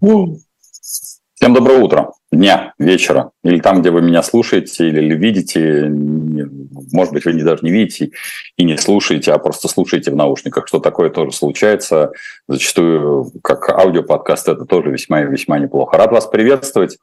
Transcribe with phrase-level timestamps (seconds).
[0.00, 7.26] Всем доброе утро, дня, вечера, или там, где вы меня слушаете, или видите, может быть,
[7.26, 8.12] вы не даже не видите
[8.56, 12.12] и не слушаете, а просто слушаете в наушниках, что такое тоже случается.
[12.48, 15.98] Зачастую, как аудиоподкаст, это тоже весьма весьма неплохо.
[15.98, 16.96] Рад вас приветствовать.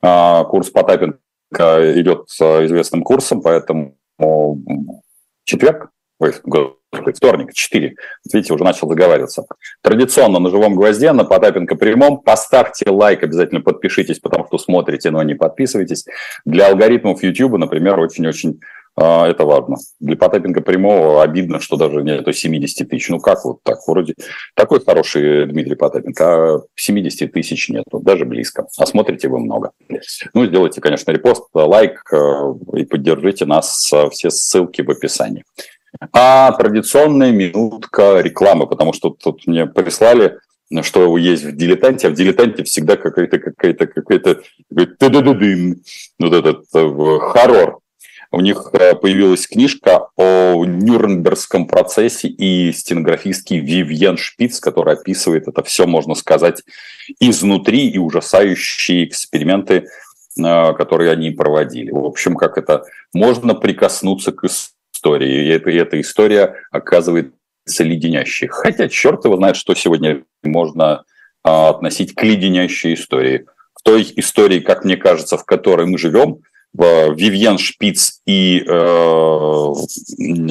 [0.00, 1.18] А, курс Потапенко
[2.00, 3.96] идет известным курсом, поэтому
[5.42, 5.90] четверг,
[6.20, 6.32] ой,
[6.92, 7.94] вторник, 4.
[8.32, 9.44] Видите, уже начал договариваться.
[9.82, 12.18] Традиционно на живом гвозде, на Потапенко прямом.
[12.18, 16.06] Поставьте лайк, обязательно подпишитесь, потому что смотрите, но не подписывайтесь.
[16.44, 18.60] Для алгоритмов YouTube, например, очень-очень
[18.98, 19.76] а, это важно.
[20.00, 23.10] Для Потапенко прямого обидно, что даже нету 70 тысяч.
[23.10, 23.78] Ну как вот так?
[23.86, 24.14] Вроде
[24.54, 28.66] такой хороший Дмитрий Потапенко, а 70 тысяч нету, даже близко.
[28.78, 29.72] А смотрите вы много.
[30.32, 33.92] Ну, сделайте, конечно, репост, лайк э, и поддержите нас.
[34.12, 35.44] Все ссылки в описании.
[36.12, 40.38] А традиционная минутка рекламы, потому что тут мне прислали,
[40.82, 44.40] что есть в дилетанте, а в дилетанте всегда какая-то какая-то какая-то
[44.70, 47.80] вот этот э, хоррор.
[48.32, 55.62] У них э, появилась книжка о Нюрнбергском процессе и стенографистский Вивьен Шпиц, который описывает это
[55.62, 56.62] все, можно сказать,
[57.20, 59.86] изнутри и ужасающие эксперименты,
[60.38, 61.92] э, которые они проводили.
[61.92, 64.75] В общем, как это можно прикоснуться к истории.
[65.14, 67.32] И эта, и эта история оказывается
[67.78, 68.48] леденящей.
[68.48, 71.04] Хотя черт его знает, что сегодня можно
[71.44, 73.46] а, относить к леденящей истории.
[73.74, 76.38] В той истории, как мне кажется, в которой мы живем,
[76.72, 79.72] в Вивьен Шпиц и э,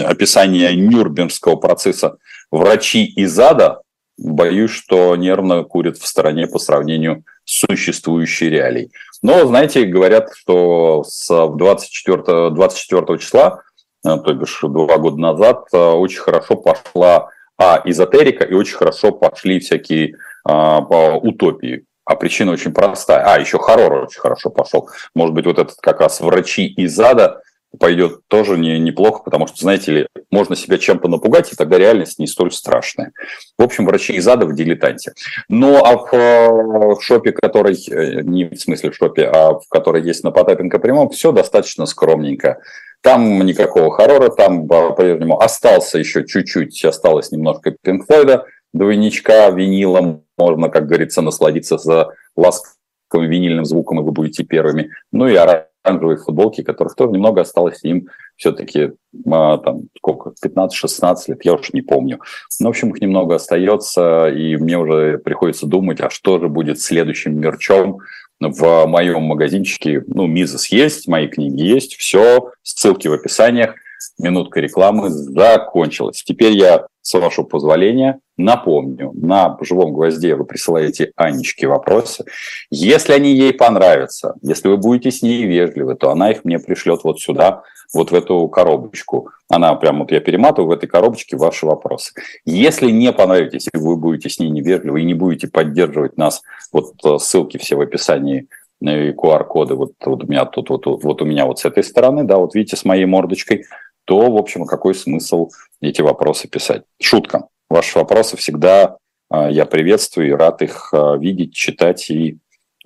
[0.03, 2.17] описание Нюрнбергского процесса
[2.49, 3.81] «Врачи из ада»,
[4.17, 8.91] боюсь, что нервно курят в стороне по сравнению с существующей реалией.
[9.21, 13.74] Но, знаете, говорят, что с 24, 24 числа Э,
[14.05, 19.59] то бишь два года назад, э, очень хорошо пошла а, эзотерика и очень хорошо пошли
[19.59, 21.85] всякие а, утопии.
[22.05, 23.23] А причина очень простая.
[23.25, 24.89] А, еще хоррор очень хорошо пошел.
[25.15, 27.41] Может быть, вот этот как раз врачи из ада
[27.79, 32.19] пойдет тоже не, неплохо, потому что, знаете ли, можно себя чем-то напугать, и тогда реальность
[32.19, 33.11] не столь страшная.
[33.57, 35.13] В общем, врачи из ада в дилетанте.
[35.49, 37.75] Ну, а в, в шопе, который,
[38.23, 42.59] не в смысле в шопе, а в которой есть на Потапенко прямом, все достаточно скромненько.
[43.05, 50.69] Там никакого хоррора, там по-прежнему остался еще чуть-чуть, осталось немножко Пинк Флойда, двойничка, винилом, можно,
[50.69, 54.89] как говорится, насладиться за ласковым винильным звуком, и вы будете первыми.
[55.11, 58.07] Ну и оранжевые футболки, которых тоже немного осталось, им
[58.37, 58.93] все-таки
[59.31, 62.21] а, там сколько, 15-16 лет, я уж не помню.
[62.59, 66.81] Но, в общем, их немного остается, и мне уже приходится думать, а что же будет
[66.81, 67.99] следующим мерчом,
[68.39, 73.75] в моем магазинчике, ну, Мизес есть, мои книги есть, все, ссылки в описаниях,
[74.17, 76.23] минутка рекламы закончилась.
[76.23, 82.25] Теперь я, с вашего позволения, напомню, на живом гвозде вы присылаете Анечке вопросы.
[82.69, 87.01] Если они ей понравятся, если вы будете с ней вежливы, то она их мне пришлет
[87.03, 89.29] вот сюда, вот в эту коробочку.
[89.49, 92.13] Она прям вот я перематываю в этой коробочке ваши вопросы.
[92.45, 96.41] Если не понравитесь, и вы будете с ней невежливы и не будете поддерживать нас,
[96.71, 98.47] вот э, ссылки все в описании
[98.83, 102.37] QR-коды вот, вот у меня тут, вот, вот у меня вот с этой стороны, да,
[102.37, 103.65] вот видите, с моей мордочкой,
[104.05, 105.49] то, в общем, какой смысл
[105.81, 106.83] эти вопросы писать?
[107.01, 107.47] Шутка.
[107.69, 108.97] Ваши вопросы всегда
[109.31, 112.37] э, я приветствую и рад их э, видеть, читать и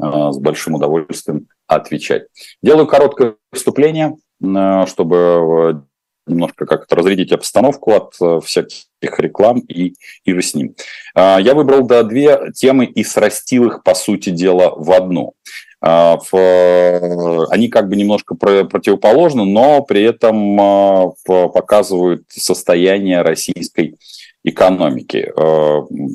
[0.02, 2.28] с большим удовольствием отвечать.
[2.64, 5.84] Делаю короткое вступление, чтобы
[6.26, 8.86] немножко как-то разрядить обстановку от всяких
[9.20, 10.74] реклам и, и же с ним.
[11.18, 15.34] Я выбрал да, две темы и срастил их, по сути дела, в одну.
[15.82, 23.96] Они как бы немножко противоположны, но при этом показывают состояние российской
[24.44, 25.32] экономики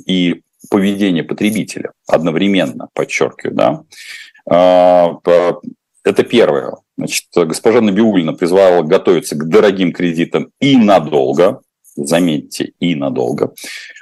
[0.06, 3.84] и поведение потребителя одновременно, подчеркиваю,
[4.46, 5.56] да.
[6.04, 6.76] Это первое.
[6.98, 11.62] Значит, госпожа Набиулина призвала готовиться к дорогим кредитам и надолго,
[11.96, 13.54] заметьте, и надолго,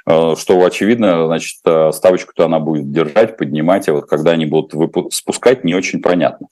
[0.07, 5.13] э, что, очевидно, значит, э, ставочку-то она будет держать, поднимать, а вот когда они будут
[5.13, 6.47] спускать, не очень понятно.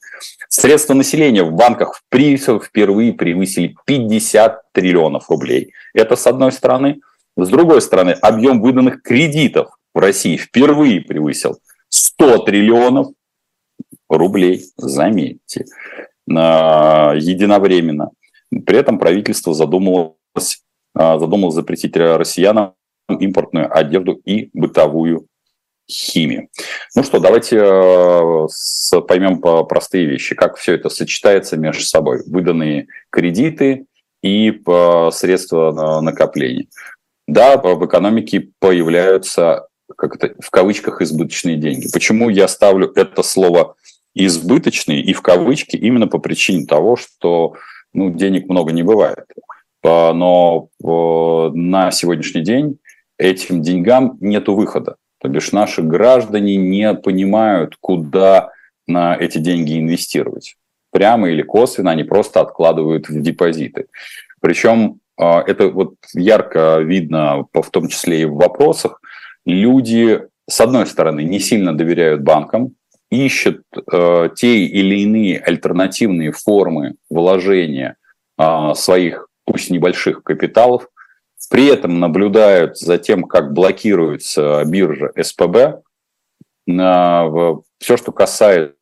[0.48, 5.72] Средства населения в банках впервые превысили 50 триллионов рублей.
[5.94, 7.00] Это с одной стороны.
[7.36, 11.58] С другой стороны, объем выданных кредитов в России впервые превысил
[11.88, 13.08] 100 триллионов
[14.08, 15.64] рублей, заметьте
[16.26, 18.10] единовременно.
[18.66, 20.62] При этом правительство задумалось,
[20.94, 22.74] а, задумалось запретить россиянам
[23.08, 25.26] импортную одежду и бытовую
[25.90, 26.48] химию.
[26.94, 32.22] Ну что, давайте э, поймем простые вещи, как все это сочетается между собой.
[32.26, 33.86] Выданные кредиты
[34.22, 34.62] и
[35.10, 36.68] средства накопления.
[37.26, 39.66] Да, в экономике появляются
[39.96, 41.88] как это, в кавычках избыточные деньги.
[41.92, 43.76] Почему я ставлю это слово
[44.14, 47.54] избыточные и в кавычки именно по причине того, что
[47.92, 49.24] ну, денег много не бывает.
[49.84, 50.68] А, но
[51.54, 52.78] на сегодняшний день
[53.18, 54.96] этим деньгам нет выхода.
[55.20, 58.50] То бишь наши граждане не понимают, куда
[58.86, 60.56] на эти деньги инвестировать.
[60.90, 63.86] Прямо или косвенно они просто откладывают в депозиты.
[64.40, 69.00] Причем а, это вот ярко видно, в том числе и в вопросах.
[69.44, 72.74] Люди, с одной стороны, не сильно доверяют банкам,
[73.10, 73.62] ищут
[73.92, 77.96] э, те или иные альтернативные формы вложения
[78.38, 80.88] э, своих, пусть небольших капиталов,
[81.50, 85.82] при этом наблюдают за тем, как блокируется биржа СПБ.
[86.66, 88.74] Все, что касается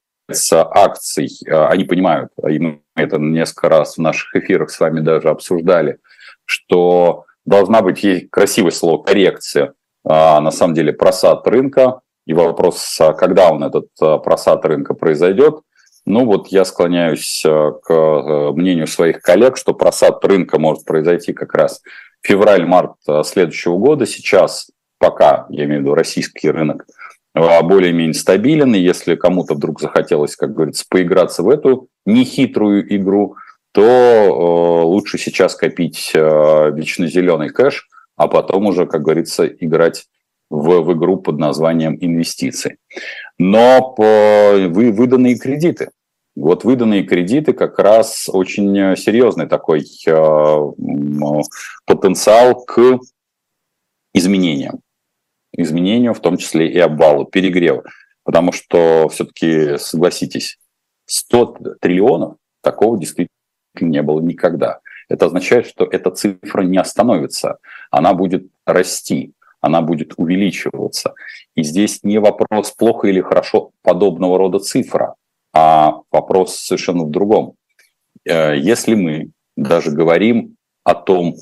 [0.52, 5.30] акций, э, они понимают, и мы это несколько раз в наших эфирах с вами даже
[5.30, 5.98] обсуждали,
[6.44, 9.72] что должна быть, есть красивое слово, коррекция,
[10.04, 14.92] а на самом деле просад рынка, и вопрос, а когда он, этот а, просад рынка
[14.92, 15.62] произойдет,
[16.06, 21.54] ну вот я склоняюсь а, к мнению своих коллег, что просад рынка может произойти как
[21.54, 21.82] раз
[22.22, 24.06] февраль-март следующего года.
[24.06, 26.86] Сейчас пока, я имею в виду российский рынок,
[27.34, 33.36] более-менее стабилен, и если кому-то вдруг захотелось, как говорится, поиграться в эту нехитрую игру,
[33.72, 40.06] то лучше сейчас копить вечно зеленый кэш, а потом уже, как говорится, играть
[40.50, 42.78] в, в игру под названием инвестиции.
[43.42, 45.92] Но по, вы, выданные кредиты.
[46.36, 50.56] Вот выданные кредиты как раз очень серьезный такой э,
[51.86, 52.98] потенциал к
[54.12, 54.80] изменениям.
[55.56, 57.82] Изменению, в том числе и обвалу, перегреву.
[58.24, 60.58] Потому что все-таки, согласитесь,
[61.06, 63.30] 100 триллионов такого действительно
[63.80, 64.80] не было никогда.
[65.08, 67.56] Это означает, что эта цифра не остановится,
[67.90, 71.14] она будет расти она будет увеличиваться.
[71.54, 75.14] И здесь не вопрос, плохо или хорошо подобного рода цифра,
[75.52, 77.54] а вопрос совершенно в другом.
[78.24, 81.34] Э, если мы даже говорим о том,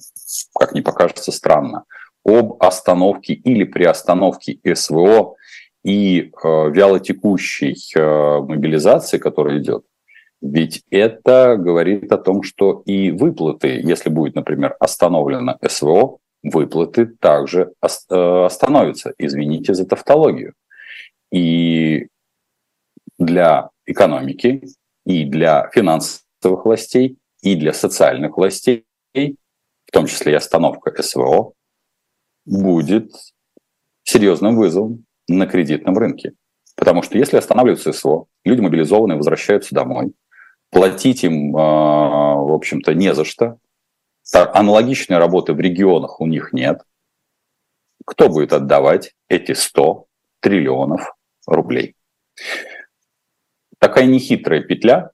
[0.54, 1.84] как не покажется странно,
[2.24, 5.36] об остановке или приостановке СВО
[5.84, 9.84] и э, вялотекущей э, мобилизации, которая идет,
[10.40, 16.18] ведь это говорит о том, что и выплаты, если будет, например, остановлено СВО,
[16.50, 19.14] выплаты также э, остановятся.
[19.18, 20.54] Извините за тавтологию.
[21.30, 22.08] И
[23.18, 24.62] для экономики,
[25.04, 28.84] и для финансовых властей, и для социальных властей,
[29.14, 31.52] в том числе и остановка СВО,
[32.44, 33.10] будет
[34.04, 36.32] серьезным вызовом на кредитном рынке.
[36.76, 40.12] Потому что если останавливается СВО, люди мобилизованные возвращаются домой,
[40.70, 43.58] платить им, э, в общем-то, не за что,
[44.32, 46.82] аналогичной работы в регионах у них нет.
[48.04, 50.06] Кто будет отдавать эти 100
[50.40, 51.14] триллионов
[51.46, 51.94] рублей?
[53.78, 55.10] Такая нехитрая петля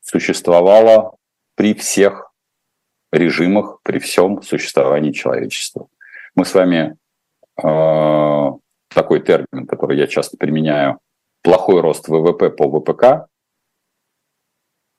[0.00, 1.16] существовала
[1.56, 2.32] при всех
[3.12, 5.88] режимах, при всем существовании человечества.
[6.34, 6.96] Мы с вами
[7.62, 8.50] э,
[8.88, 10.98] такой термин, который я часто применяю,
[11.42, 13.28] плохой рост ВВП по ВПК,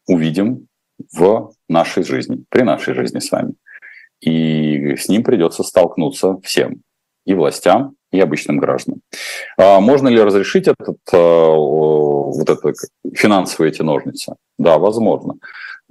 [0.08, 0.68] увидим
[1.14, 3.54] в нашей жизни, при нашей жизни с вами.
[4.22, 6.82] И с ним придется столкнуться всем,
[7.26, 9.02] и властям, и обычным гражданам.
[9.58, 12.74] А можно ли разрешить этот, а, вот это,
[13.14, 14.36] финансовые эти ножницы?
[14.58, 15.36] Да, возможно.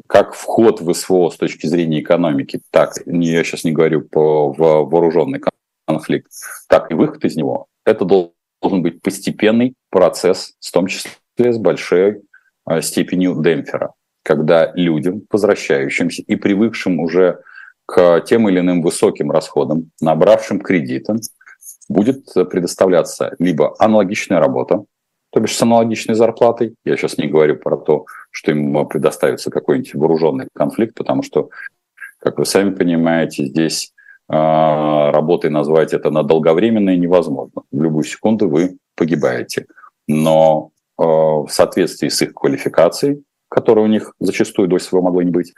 [0.08, 4.58] Как вход в СВО с точки зрения экономики, так, я сейчас не говорю по в
[4.58, 5.40] вооруженный
[5.87, 6.30] конфликт,
[6.68, 12.23] так и выход из него, это должен быть постепенный процесс, в том числе с большой
[12.64, 13.92] а, степенью демпфера
[14.25, 17.40] когда людям, возвращающимся и привыкшим уже
[17.87, 21.16] к тем или иным высоким расходам, набравшим кредиты,
[21.88, 24.85] будет предоставляться либо аналогичная работа,
[25.31, 26.75] то бишь с аналогичной зарплатой.
[26.85, 31.50] Я сейчас не говорю про то, что им предоставится какой-нибудь вооруженный конфликт, потому что,
[32.19, 33.93] как вы сами понимаете, здесь
[34.31, 37.62] э, работой назвать это на долговременное невозможно.
[37.71, 39.66] В любую секунду вы погибаете.
[40.09, 43.23] Но э, в соответствии с их квалификацией
[43.54, 45.54] которое у них зачастую до сих могло не быть,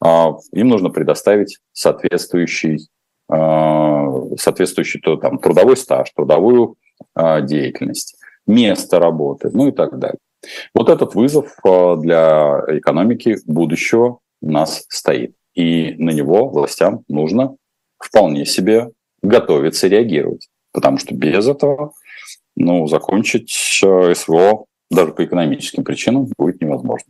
[0.00, 2.88] а, им нужно предоставить соответствующий,
[3.28, 4.08] а,
[4.38, 6.76] соответствующий то, там, трудовой стаж, трудовую
[7.14, 10.18] а, деятельность, место работы, ну и так далее.
[10.72, 15.34] Вот этот вызов для экономики будущего у нас стоит.
[15.54, 17.56] И на него властям нужно
[17.98, 20.48] вполне себе готовиться реагировать.
[20.72, 21.92] Потому что без этого
[22.56, 27.06] ну, закончить СВО даже по экономическим причинам будет невозможно.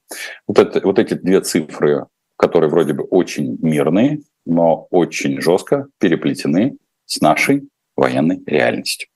[0.46, 6.76] Вот, это, вот эти две цифры, которые вроде бы очень мирные, но очень жестко переплетены
[7.06, 9.08] с нашей военной реальностью.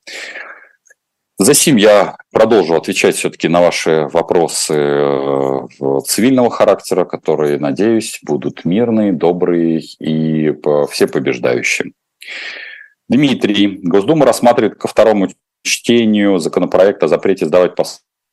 [1.38, 5.66] Затем я продолжу отвечать все-таки на ваши вопросы э,
[6.06, 10.54] цивильного характера, которые, надеюсь, будут мирные, добрые и
[10.90, 11.92] все побеждающие.
[13.08, 15.28] Дмитрий, Госдума рассматривает ко второму
[15.62, 17.74] чтению законопроект о запрете сдавать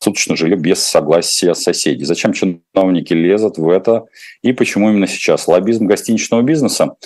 [0.03, 2.03] посуточно жилье без согласия соседей.
[2.03, 4.03] Зачем чиновники лезут в это
[4.41, 5.47] и почему именно сейчас?
[5.47, 6.97] Лоббизм гостиничного бизнеса?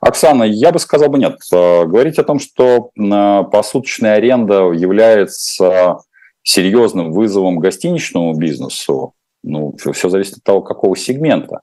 [0.00, 1.36] Оксана, я бы сказал бы нет.
[1.52, 5.98] Э, говорить о том, что э, посуточная аренда является
[6.42, 9.14] серьезным вызовом гостиничному бизнесу,
[9.44, 11.60] ну, все зависит от того, какого сегмента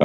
[0.00, 0.04] э,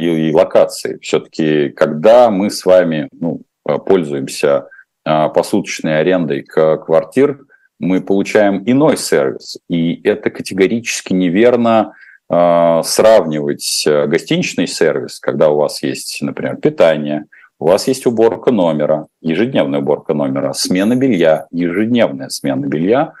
[0.00, 0.98] и, и локации.
[1.00, 4.66] Все-таки, когда мы с вами ну, пользуемся
[5.04, 7.38] посуточной арендой квартир,
[7.84, 9.58] мы получаем иной сервис.
[9.68, 11.94] И это категорически неверно
[12.28, 17.26] а, сравнивать э, гостиничный сервис, когда у вас есть, например, питание,
[17.60, 23.12] у вас есть уборка номера, ежедневная уборка номера, смена белья, ежедневная смена белья.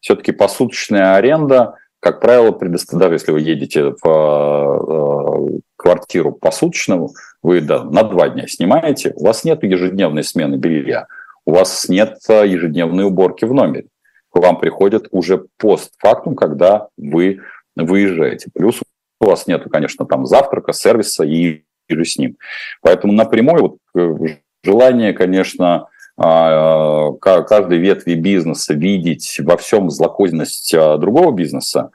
[0.00, 7.10] Все-таки посуточная аренда, как правило, предоставляет, если вы едете в э, квартиру посуточную,
[7.42, 11.06] вы да, на два дня снимаете, у вас нет ежедневной смены белья,
[11.44, 13.88] у вас нет э, ежедневной уборки в номере.
[14.32, 17.40] К вам приходят уже постфактум, когда вы
[17.76, 18.50] выезжаете.
[18.54, 18.80] Плюс
[19.20, 22.36] у вас нету, конечно, там завтрака, сервиса и, и с ним.
[22.80, 30.98] Поэтому напрямую вот э, желание, конечно, а, каждой ветви бизнеса видеть во всем злокозненность а,
[30.98, 31.90] другого бизнеса,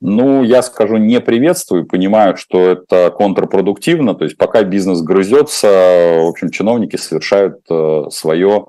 [0.00, 6.28] ну, я скажу, не приветствую, понимаю, что это контрпродуктивно, то есть пока бизнес грызется, в
[6.28, 8.66] общем, чиновники совершают э, свое,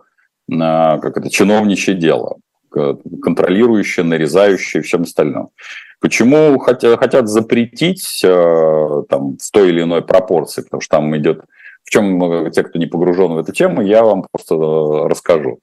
[0.51, 2.37] а, как это, чиновничье дело,
[2.69, 5.51] контролирующее, нарезающее всем остальном.
[5.99, 10.61] Почему хотят запретить э, там, в той или иной пропорции?
[10.61, 11.41] Потому что там идет...
[11.83, 15.59] В чем э, те, кто не погружен в эту тему, я вам просто э, расскажу.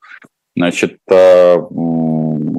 [0.55, 0.99] Значит,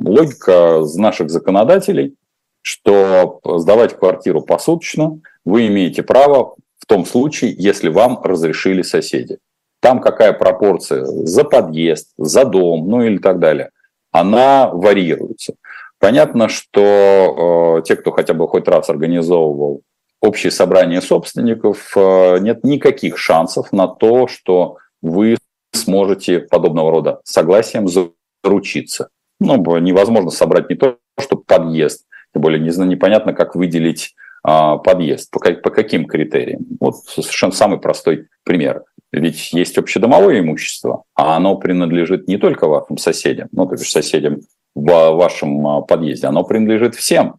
[0.07, 2.15] логика наших законодателей,
[2.61, 9.39] что сдавать квартиру посуточно вы имеете право в том случае, если вам разрешили соседи.
[9.79, 13.71] Там какая пропорция за подъезд, за дом, ну или так далее,
[14.19, 15.55] она варьируется.
[15.99, 19.81] Понятно, что э, те, кто хотя бы хоть раз организовывал
[20.21, 25.37] общее собрание собственников, э, нет никаких шансов на то, что вы
[25.73, 29.09] сможете подобного рода согласием заручиться.
[29.39, 35.29] Ну, невозможно собрать не то, что подъезд, тем более не, непонятно, как выделить а, подъезд,
[35.31, 36.65] по, по каким критериям.
[36.79, 38.83] Вот совершенно самый простой пример.
[39.11, 44.41] Ведь есть общедомовое имущество, а оно принадлежит не только вашим соседям, ну, то есть соседям
[44.75, 47.35] в вашем а, подъезде, оно принадлежит всем.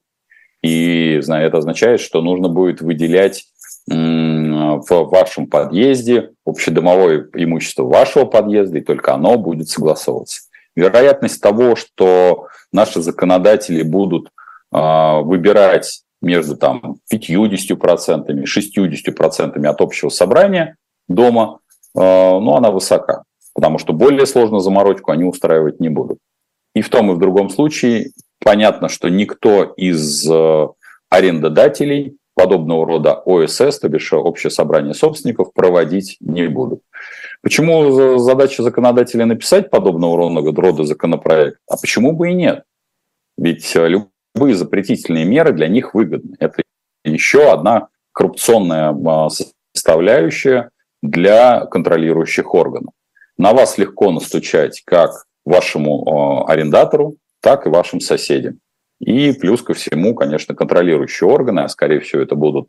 [0.62, 3.44] И это означает, что нужно будет выделять
[3.87, 10.42] в вашем подъезде общедомовое имущество вашего подъезда, и только оно будет согласовываться.
[10.76, 14.30] Вероятность того, что наши законодатели будут
[14.70, 20.76] а, выбирать между там, 50%, 60% от общего собрания
[21.09, 21.61] дома,
[21.95, 23.25] ну, она высока,
[23.55, 26.19] потому что более сложную заморочку они устраивать не будут.
[26.75, 28.12] И в том и в другом случае
[28.45, 30.69] понятно, что никто из э,
[31.11, 36.83] арендодателей подобного рода ОСС, то бишь общее собрание собственников, проводить не будут.
[37.43, 41.59] Почему задача законодателя написать подобного рода законопроект?
[41.69, 42.62] А почему бы и нет?
[43.37, 46.37] Ведь любые запретительные меры для них выгодны.
[46.38, 46.62] Это
[47.05, 49.29] еще одна коррупционная а,
[49.75, 50.71] составляющая
[51.02, 52.93] для контролирующих органов.
[53.37, 55.11] На вас легко настучать как
[55.45, 58.59] вашему арендатору, так и вашим соседям.
[59.00, 62.69] И плюс ко всему, конечно, контролирующие органы, а скорее всего это будут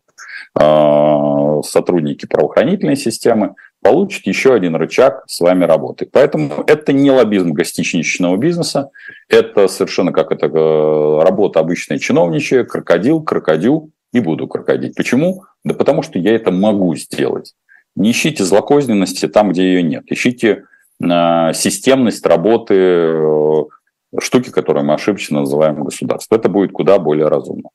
[0.59, 6.07] э, сотрудники правоохранительной системы, получат еще один рычаг с вами работы.
[6.11, 8.91] Поэтому это не лоббизм гостиничного бизнеса,
[9.27, 14.95] это совершенно как это э, работа обычная чиновничья, крокодил, крокодил и буду крокодить.
[14.95, 15.45] Почему?
[15.63, 17.55] Да потому что я это могу сделать.
[17.99, 20.05] Не ищите злокозненности там, где ее нет.
[20.07, 20.65] Ищите
[21.01, 23.63] системность работы э,
[24.19, 26.39] штуки, которую мы ошибочно называем государством.
[26.39, 27.69] Это будет куда более разумно.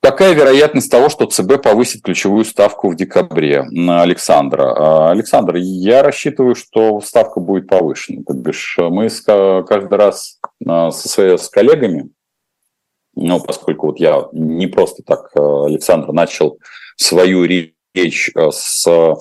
[0.00, 3.64] Какая вероятность того, что ЦБ повысит ключевую ставку в декабре?
[3.70, 4.74] На Александра.
[4.76, 8.22] А, Александр, я рассчитываю, что ставка будет повышена.
[8.26, 9.08] То бишь мы
[9.64, 12.10] каждый раз а, со с коллегами,
[13.14, 16.58] ну, поскольку вот я не просто так, а, Александр, начал
[16.96, 17.74] свою речь
[18.50, 19.16] с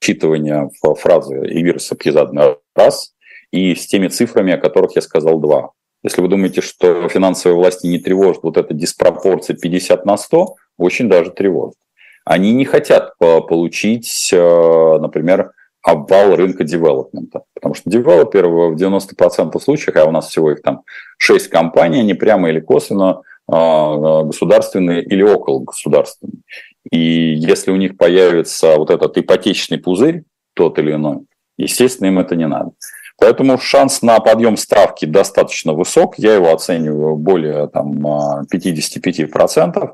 [0.00, 3.14] зачитывания фразы Эльвиры Сапхизадны раз
[3.50, 5.70] и с теми цифрами, о которых я сказал два.
[6.02, 11.08] Если вы думаете, что финансовые власти не тревожат вот эта диспропорция 50 на 100, очень
[11.08, 11.78] даже тревожит.
[12.24, 15.52] Они не хотят получить, э, например,
[15.82, 17.42] обвал рынка девелопмента.
[17.54, 20.82] Потому что девелоперы в 90% случаев, а у нас всего их там
[21.16, 26.42] 6 компаний, они прямо или косвенно государственные или около государственные.
[26.90, 31.26] И если у них появится вот этот ипотечный пузырь, тот или иной,
[31.56, 32.70] естественно, им это не надо.
[33.18, 36.14] Поэтому шанс на подъем ставки достаточно высок.
[36.18, 38.06] Я его оцениваю более там,
[38.46, 39.90] 55%.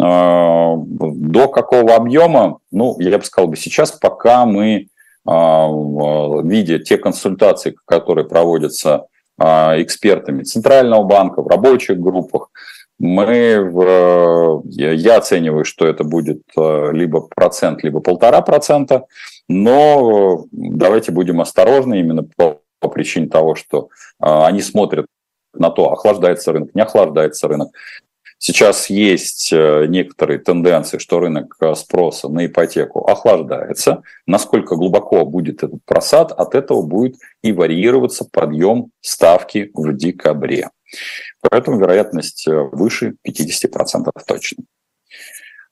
[0.00, 2.58] А, до какого объема?
[2.70, 4.88] Ну, я бы сказал бы сейчас, пока мы,
[5.26, 5.68] а,
[6.42, 9.06] видя те консультации, которые проводятся
[9.38, 12.48] а, экспертами Центрального банка в рабочих группах,
[12.98, 19.06] мы, в, я оцениваю, что это будет либо процент, либо полтора процента,
[19.48, 25.06] но давайте будем осторожны именно по, по причине того, что они смотрят
[25.52, 27.68] на то, охлаждается рынок, не охлаждается рынок.
[28.46, 34.02] Сейчас есть э, некоторые тенденции, что рынок э, спроса на ипотеку охлаждается.
[34.26, 40.68] Насколько глубоко будет этот просад, от этого будет и варьироваться подъем ставки в декабре.
[41.40, 44.64] Поэтому вероятность э, выше 50% точно.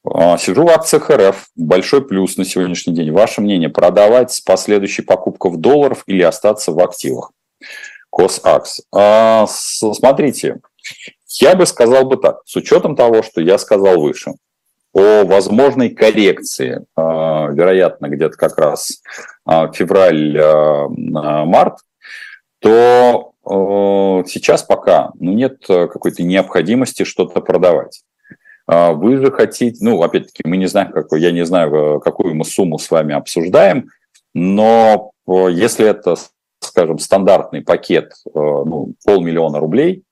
[0.03, 1.51] А, сижу в акциях РФ.
[1.55, 3.13] Большой плюс на сегодняшний день.
[3.13, 7.33] Ваше мнение, продавать с последующей покупкой в долларов или остаться в активах?
[8.09, 8.81] Косакс.
[8.95, 10.61] А, смотрите,
[11.41, 14.33] я бы сказал бы так, с учетом того, что я сказал выше,
[14.93, 19.01] о возможной коррекции, а, вероятно, где-то как раз
[19.47, 21.79] а, февраль-март,
[22.59, 28.05] то сейчас пока ну, нет какой-то необходимости что-то продавать.
[28.67, 32.45] А, вы же хотите, ну, опять-таки, мы не знаем, какой, я не знаю, какую мы
[32.45, 33.89] сумму с вами обсуждаем,
[34.35, 36.17] но если это,
[36.61, 40.05] скажем, стандартный пакет, ну, полмиллиона рублей,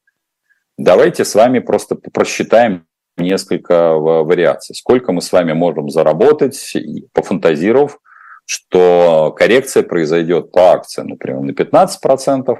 [0.82, 2.86] Давайте с вами просто просчитаем
[3.18, 4.74] несколько вариаций.
[4.74, 6.74] Сколько мы с вами можем заработать,
[7.12, 7.98] пофантазировав,
[8.46, 12.56] что коррекция произойдет по акции, например, на 15%,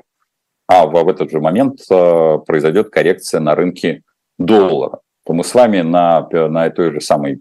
[0.69, 4.03] а в этот же момент э, произойдет коррекция на рынке
[4.39, 7.41] доллара, то мы с вами на, на той же самой,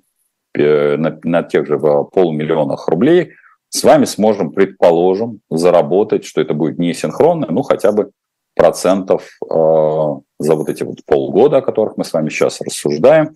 [0.56, 3.34] на, на тех же полмиллионах рублей
[3.68, 8.12] с вами сможем, предположим, заработать, что это будет не синхронно, ну хотя бы
[8.56, 13.36] процентов э, за вот эти вот полгода, о которых мы с вами сейчас рассуждаем,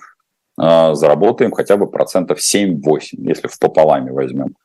[0.60, 4.56] э, заработаем хотя бы процентов 7-8, если в пополаме возьмем.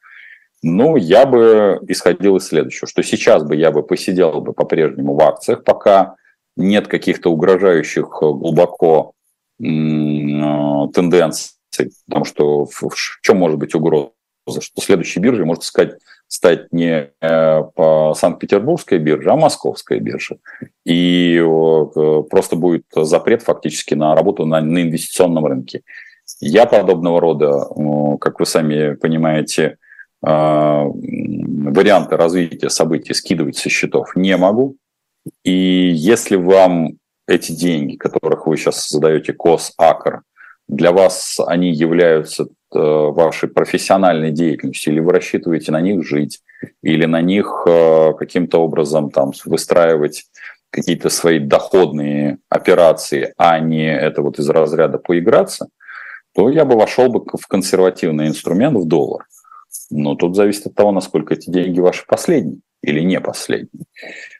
[0.62, 5.20] Ну, я бы исходил из следующего, что сейчас бы я бы посидел бы по-прежнему в
[5.20, 6.16] акциях, пока
[6.56, 9.12] нет каких-то угрожающих глубоко
[9.60, 11.52] э, тенденций,
[12.06, 12.90] потому что в,
[13.22, 14.10] чем может быть угроза?
[14.60, 20.38] Что следующей биржей, можно сказать, стать не э, по Санкт-Петербургской бирже, а московской бирже.
[20.84, 25.82] И э, просто будет запрет фактически на работу на, на инвестиционном рынке.
[26.40, 27.64] Я подобного рода,
[28.20, 29.78] как вы сами понимаете,
[30.24, 34.76] э, варианты развития событий скидывать со счетов не могу.
[35.44, 40.22] И если вам эти деньги, которых вы сейчас задаете КОС, АКР,
[40.68, 42.46] для вас они являются э,
[42.78, 46.40] вашей профессиональной деятельностью, или вы рассчитываете на них жить,
[46.82, 50.26] или на них э, каким-то образом там выстраивать
[50.70, 55.68] какие-то свои доходные операции, а не это вот из разряда поиграться,
[56.34, 59.26] то я бы вошел бы в консервативный инструмент в доллар.
[59.90, 63.86] Но тут зависит от того, насколько эти деньги ваши последние или не последние.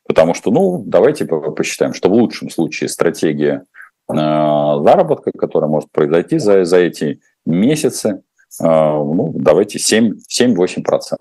[0.07, 3.65] Потому что, ну, давайте посчитаем, что в лучшем случае стратегия
[4.09, 8.23] заработка, которая может произойти за, за эти месяцы,
[8.61, 11.17] э, ну, давайте 7-8%.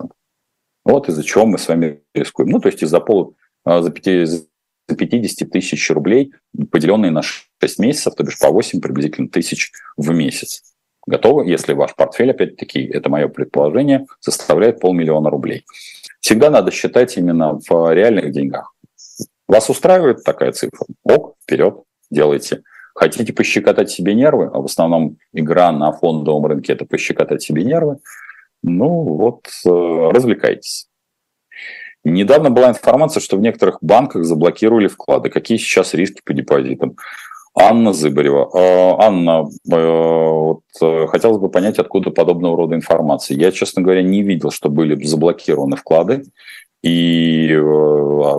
[0.84, 2.48] Вот из-за чего мы с вами рискуем.
[2.50, 6.32] Ну, то есть из-за пол, э, за 50 тысяч рублей,
[6.70, 10.62] поделенные на 6 месяцев, то бишь по 8 приблизительно тысяч в месяц.
[11.06, 15.64] Готовы, если ваш портфель, опять-таки, это мое предположение, составляет полмиллиона рублей.
[16.20, 18.74] Всегда надо считать именно в реальных деньгах.
[19.46, 20.86] Вас устраивает такая цифра?
[21.04, 22.62] Ок, вперед, делайте.
[22.98, 27.98] Хотите пощекотать себе нервы, а в основном игра на фондовом рынке– это пощекотать себе нервы,
[28.64, 30.88] ну вот э, развлекайтесь.
[32.02, 35.30] Недавно была информация, что в некоторых банках заблокировали вклады.
[35.30, 36.96] Какие сейчас риски по депозитам?
[37.54, 38.50] Анна Зыбарева.
[38.52, 40.62] Э, Анна, э, вот,
[41.08, 43.36] хотелось бы понять, откуда подобного рода информация.
[43.36, 46.24] Я, честно говоря, не видел, что были заблокированы вклады,
[46.82, 47.56] и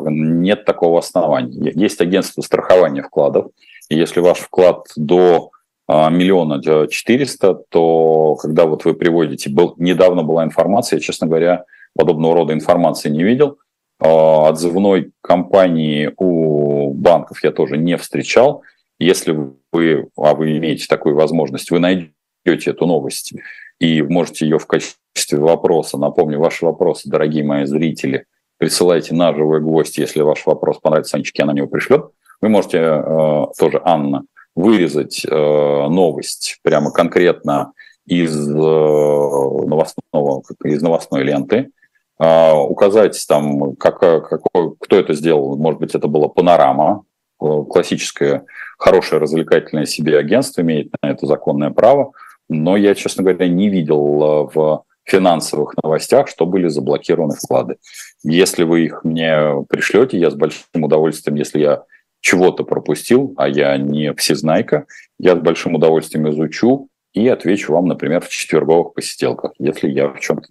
[0.09, 1.71] нет такого основания.
[1.75, 3.51] Есть агентство страхования вкладов,
[3.95, 5.51] если ваш вклад до
[5.87, 11.65] а, миллиона четыреста, то когда вот вы приводите, был, недавно была информация, я, честно говоря,
[11.95, 13.57] подобного рода информации не видел,
[13.99, 18.61] а, отзывной компании у банков я тоже не встречал.
[18.99, 19.35] Если
[19.71, 22.13] вы, а вы имеете такую возможность, вы найдете
[22.45, 23.33] эту новость
[23.79, 28.25] и можете ее в качестве вопроса, напомню, ваши вопросы, дорогие мои зрители,
[28.57, 32.11] присылайте на живой гвоздь, если ваш вопрос понравится Анечке, она на него пришлет.
[32.41, 34.23] Вы можете э, тоже, Анна,
[34.55, 37.73] вырезать э, новость прямо конкретно
[38.05, 41.69] из, э, новостного, из новостной ленты,
[42.21, 47.05] указать там, как, какой, кто это сделал, может быть, это была панорама,
[47.37, 48.43] классическое,
[48.77, 52.11] хорошее развлекательное себе агентство имеет на это законное право,
[52.49, 57.77] но я, честно говоря, не видел в финансовых новостях, что были заблокированы вклады.
[58.21, 61.83] Если вы их мне пришлете, я с большим удовольствием, если я
[62.21, 64.85] чего-то пропустил, а я не всезнайка,
[65.17, 70.19] я с большим удовольствием изучу и отвечу вам, например, в четверговых посиделках, если я в
[70.19, 70.47] чем-то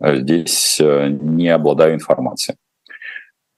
[0.00, 2.56] э, здесь э, не обладаю информацией.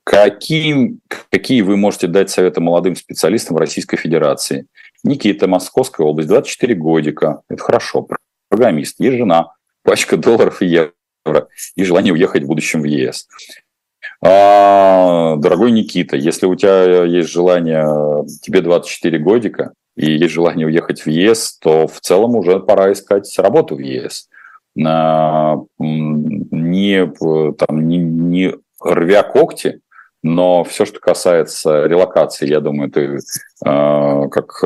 [0.04, 0.98] Какие,
[1.30, 4.66] какие вы можете дать советы молодым специалистам в Российской Федерации?
[5.02, 7.40] Никита, Московская область, 24 годика.
[7.48, 8.06] Это хорошо.
[8.50, 9.00] Программист.
[9.00, 11.48] Есть жена, пачка долларов и евро.
[11.74, 13.28] И желание уехать в будущем в ЕС.
[14.26, 21.02] А, дорогой Никита, если у тебя есть желание, тебе 24 годика, и есть желание уехать
[21.02, 24.28] в ЕС, то в целом уже пора искать работу в ЕС.
[24.82, 27.06] А, не,
[27.52, 29.80] там, не, не рвя когти,
[30.22, 33.18] но все, что касается релокации, я думаю, ты
[33.62, 34.64] а, как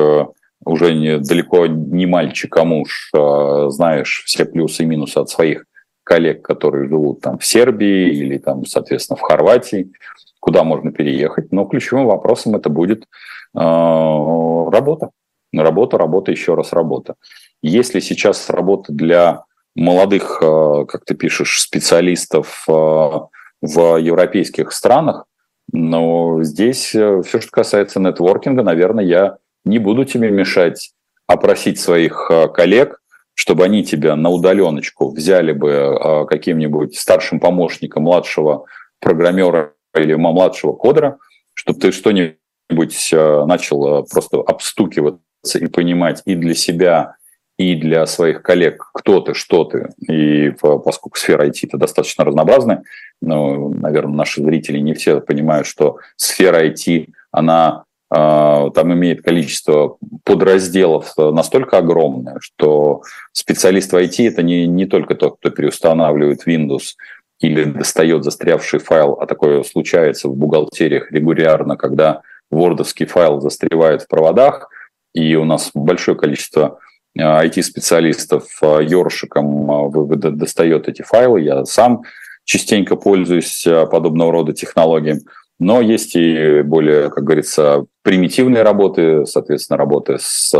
[0.63, 5.65] уже не, далеко не мальчик, а муж, знаешь все плюсы и минусы от своих
[6.09, 9.91] коллег, которые живут там в Сербии или там, соответственно, в Хорватии,
[10.39, 11.51] куда можно переехать.
[11.51, 15.11] Но ключевым вопросом это будет э, работа.
[15.53, 17.13] Работа, работа, еще раз работа.
[17.61, 19.43] Если сейчас работа для
[19.75, 25.25] молодых, э, как ты пишешь, специалистов э, в европейских странах,
[25.71, 30.91] но здесь э, все, что касается нетворкинга, наверное, я не буду тебе мешать
[31.27, 32.99] опросить своих коллег,
[33.39, 38.65] чтобы они тебя на удаленочку взяли бы а, каким-нибудь старшим помощником младшего
[38.99, 41.19] программера или младшего кодера,
[41.53, 45.21] чтобы ты что-нибудь а, начал а, просто обстукиваться
[45.57, 47.15] и понимать и для себя,
[47.57, 49.87] и для своих коллег, кто ты, что ты.
[50.09, 52.83] И поскольку сфера IT это достаточно разнообразная,
[53.21, 61.13] ну, наверное, наши зрители не все понимают, что сфера IT, она там имеет количество подразделов
[61.15, 66.95] настолько огромное, что специалист в IT это не, не только тот, кто переустанавливает Windows
[67.39, 74.07] или достает застрявший файл, а такое случается в бухгалтериях регулярно, когда вордовский файл застревает в
[74.07, 74.69] проводах,
[75.13, 76.79] и у нас большое количество
[77.17, 81.41] IT-специалистов а, ёршиком а, достает эти файлы.
[81.41, 82.03] Я сам
[82.43, 85.21] частенько пользуюсь подобного рода технологиями.
[85.59, 90.53] Но есть и более, как говорится, примитивные работы, соответственно, работы с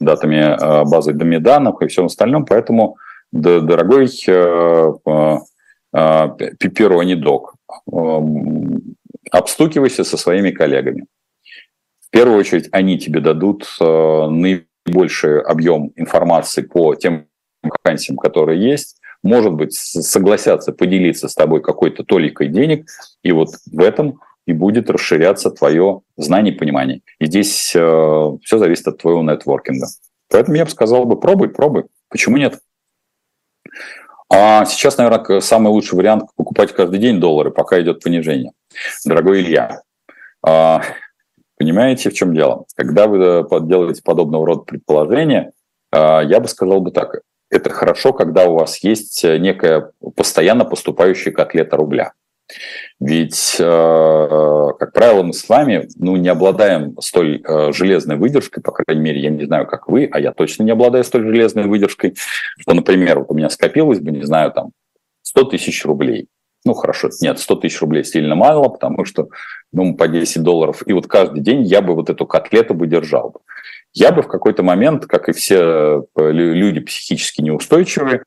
[0.00, 2.46] датами э, базы данных и всем остальном.
[2.46, 2.96] Поэтому,
[3.30, 4.92] дорогой э,
[5.92, 7.54] э, Пиперони Док,
[9.30, 11.06] обстукивайся со своими коллегами.
[12.00, 17.26] В первую очередь, они тебе дадут наибольший объем информации по тем
[17.62, 22.86] вакансиям, которые есть, может быть, согласятся поделиться с тобой какой-то толикой денег,
[23.22, 27.02] и вот в этом и будет расширяться твое знание и понимание.
[27.18, 29.88] И здесь э, все зависит от твоего нетворкинга.
[30.30, 31.84] Поэтому я бы сказал бы, пробуй, пробуй.
[32.08, 32.58] Почему нет?
[34.32, 38.52] А сейчас, наверное, самый лучший вариант покупать каждый день доллары, пока идет понижение.
[39.04, 39.82] Дорогой Илья,
[40.42, 40.80] а,
[41.58, 42.64] понимаете, в чем дело?
[42.74, 45.52] Когда вы э, делаете подобного рода предположения,
[45.92, 47.20] а, я бы сказал бы так.
[47.50, 52.12] Это хорошо, когда у вас есть некая постоянно поступающая котлета рубля.
[53.00, 58.72] Ведь, э, как правило, мы с вами ну, не обладаем столь э, железной выдержкой, по
[58.72, 62.16] крайней мере, я не знаю, как вы, а я точно не обладаю столь железной выдержкой,
[62.58, 64.70] что, например, вот у меня скопилось бы, не знаю, там,
[65.22, 66.28] 100 тысяч рублей.
[66.64, 69.28] Ну, хорошо, нет, 100 тысяч рублей сильно мало, потому что,
[69.72, 70.82] ну, по 10 долларов.
[70.86, 73.36] И вот каждый день я бы вот эту котлету бы держал.
[73.92, 78.24] Я бы в какой-то момент, как и все э, люди психически неустойчивые,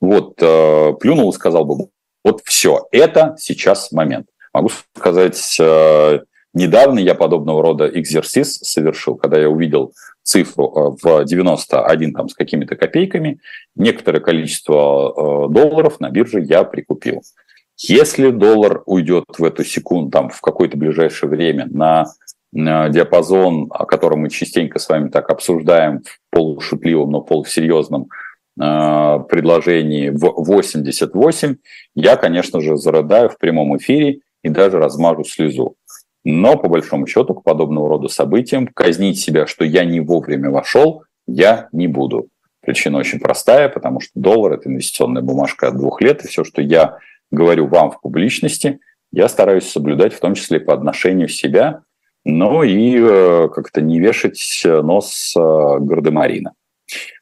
[0.00, 1.88] вот, плюнул и сказал бы,
[2.24, 4.26] вот все, это сейчас момент.
[4.52, 6.20] Могу сказать, э,
[6.54, 12.34] недавно я подобного рода экзерсис совершил, когда я увидел цифру э, в 91 там, с
[12.34, 13.40] какими-то копейками,
[13.74, 17.22] некоторое количество э, долларов на бирже я прикупил.
[17.78, 22.06] Если доллар уйдет в эту секунду, там, в какое-то ближайшее время на
[22.52, 28.08] диапазон, о котором мы частенько с вами так обсуждаем в полушутливом, но полусерьезном
[28.62, 31.56] Э, предложении в 88,
[31.94, 35.76] я, конечно же, зарыдаю в прямом эфире и даже размажу слезу.
[36.24, 41.04] Но, по большому счету, к подобного рода событиям казнить себя, что я не вовремя вошел,
[41.26, 42.28] я не буду.
[42.60, 46.60] Причина очень простая, потому что доллар– это инвестиционная бумажка от двух лет, и все, что
[46.60, 46.98] я
[47.30, 51.82] говорю вам в публичности, я стараюсь соблюдать в том числе по отношению себя,
[52.26, 56.52] но и э, как-то не вешать нос э, гардемарина.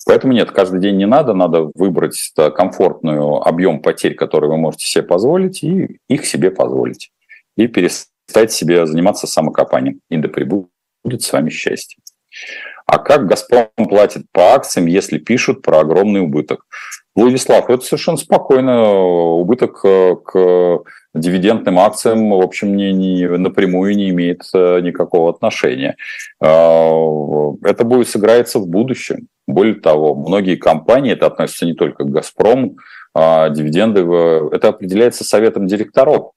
[0.06, 5.04] Поэтому нет, каждый день не надо, надо выбрать комфортный объем потерь, который вы можете себе
[5.04, 7.10] позволить, и их себе позволить.
[7.56, 10.00] И перестать себе заниматься самокопанием.
[10.10, 10.70] И да прибудет
[11.20, 11.98] с вами счастье.
[12.86, 16.64] А как «Газпром» платит по акциям, если пишут про огромный убыток?
[17.14, 18.94] Владислав, это совершенно спокойно.
[18.94, 20.78] Убыток э, к
[21.14, 25.96] дивидендным акциям, в общем, не, не, напрямую не имеет э, никакого отношения.
[26.40, 26.92] А,
[27.64, 29.28] это будет сыграется в будущем.
[29.46, 32.76] Более того, многие компании, это относится не только к «Газпрому»,
[33.14, 34.00] а дивиденды,
[34.54, 36.32] это определяется советом директоров.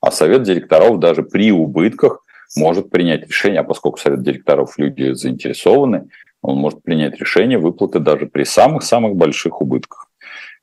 [0.00, 2.24] А совет директоров даже при убытках
[2.56, 6.08] может принять решение, а поскольку совет директоров люди заинтересованы,
[6.42, 10.08] он может принять решение выплаты даже при самых-самых больших убытках.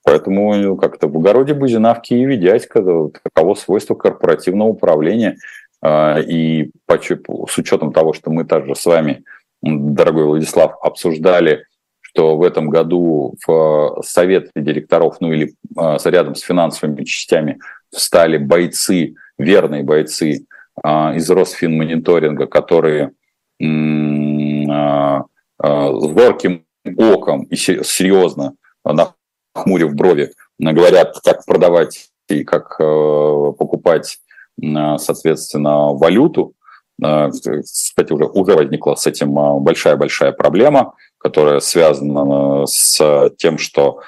[0.04, 5.38] Поэтому как-то в огороде Бузинавки и Ведядько таково свойство корпоративного управления.
[5.82, 9.24] А, и с учетом того, что мы также с вами,
[9.62, 11.66] дорогой Владислав, обсуждали,
[12.02, 17.60] что в этом году в совет директоров, ну или а, рядом с финансовыми частями
[17.92, 20.46] встали бойцы, верные бойцы
[20.84, 23.12] а, из Росфинмониторинга, которые
[25.60, 26.66] зорким
[26.98, 28.56] оком и серьезно
[29.54, 32.84] хмурив брови, говорят, как продавать и как э,
[33.58, 34.20] покупать,
[34.98, 36.54] соответственно, валюту.
[37.04, 44.02] Э, кстати, уже, уже возникла с этим э, большая-большая проблема, которая связана с тем, что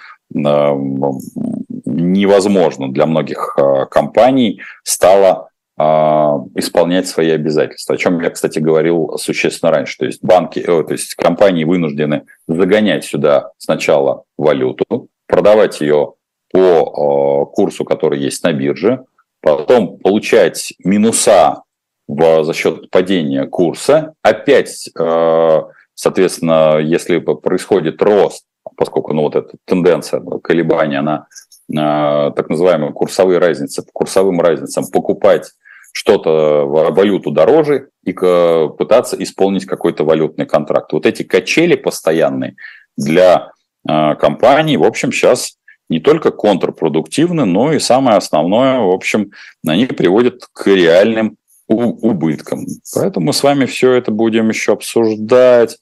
[1.86, 3.56] невозможно для многих
[3.92, 9.98] компаний стало исполнять свои обязательства, о чем я, кстати, говорил существенно раньше.
[10.00, 16.14] То есть банки, то есть компании вынуждены загонять сюда сначала валюту, продавать ее
[16.52, 19.04] по э, курсу, который есть на бирже,
[19.42, 21.64] потом получать минуса
[22.08, 25.62] в, за счет падения курса, опять, э,
[25.96, 28.46] соответственно, если происходит рост,
[28.78, 31.26] поскольку ну, вот эта тенденция колебания, она
[31.68, 35.50] э, так называемые курсовые разницы, по курсовым разницам покупать
[35.94, 40.94] что-то, валюту дороже и пытаться исполнить какой-то валютный контракт.
[40.94, 42.56] Вот эти качели постоянные
[42.96, 43.50] для
[43.88, 45.58] а, компаний, в общем, сейчас
[45.90, 49.32] не только контрпродуктивны, но и самое основное, в общем,
[49.66, 52.66] они приводят к реальным убыткам.
[52.94, 55.78] Поэтому мы с вами все это будем еще обсуждать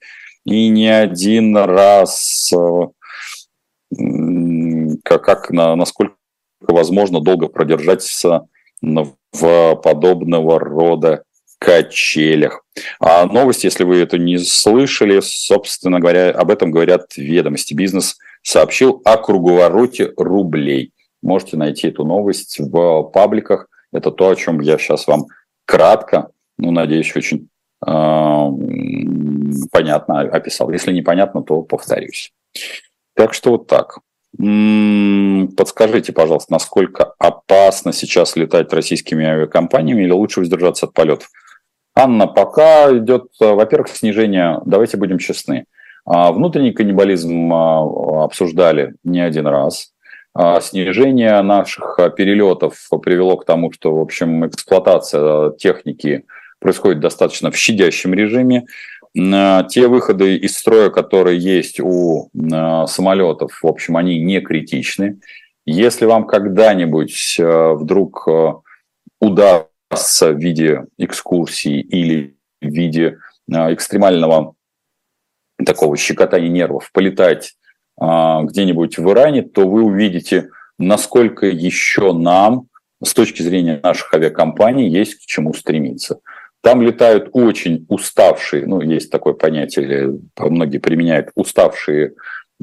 [0.46, 2.52] и не один раз,
[5.04, 6.14] как, как на, насколько
[6.62, 8.48] возможно долго продержаться
[8.82, 11.24] в подобного рода
[11.62, 12.66] качелях.
[13.00, 17.76] А новость, если вы это не слышали, собственно говоря, об этом говорят ведомости.
[17.76, 20.92] Бизнес сообщил о круговороте рублей.
[21.22, 23.68] Можете найти эту новость в пабликах.
[23.94, 25.26] Это то, о чем я сейчас вам
[25.66, 27.48] кратко, ну, надеюсь, очень
[27.86, 28.48] э,
[29.72, 30.72] понятно описал.
[30.72, 32.34] Если непонятно, то повторюсь.
[33.16, 34.00] Так что вот так.
[34.38, 41.30] Подскажите, пожалуйста, насколько опасно сейчас летать российскими авиакомпаниями или лучше воздержаться от полетов?
[41.96, 45.66] Анна, пока идет, э, во-первых, снижение, давайте будем честны.
[46.06, 49.92] А, внутренний каннибализм а, обсуждали не один раз.
[50.34, 56.26] А, снижение наших перелетов привело к тому, что, в общем, эксплуатация техники
[56.60, 58.66] происходит достаточно в щадящем режиме.
[59.14, 62.30] Те выходы из строя, которые есть у
[62.88, 65.20] самолетов, в общем, они не критичны.
[65.66, 68.54] Если вам когда-нибудь э, вдруг э,
[69.20, 73.20] удар в виде экскурсии или в виде
[73.52, 74.56] а, экстремального
[75.66, 77.56] такого щекотания нервов полетать
[78.00, 82.68] а, где-нибудь в Иране, то вы увидите, насколько еще нам,
[83.04, 86.20] с точки зрения наших авиакомпаний, есть к чему стремиться.
[86.62, 92.14] Там летают очень уставшие, ну, есть такое понятие, многие применяют, уставшие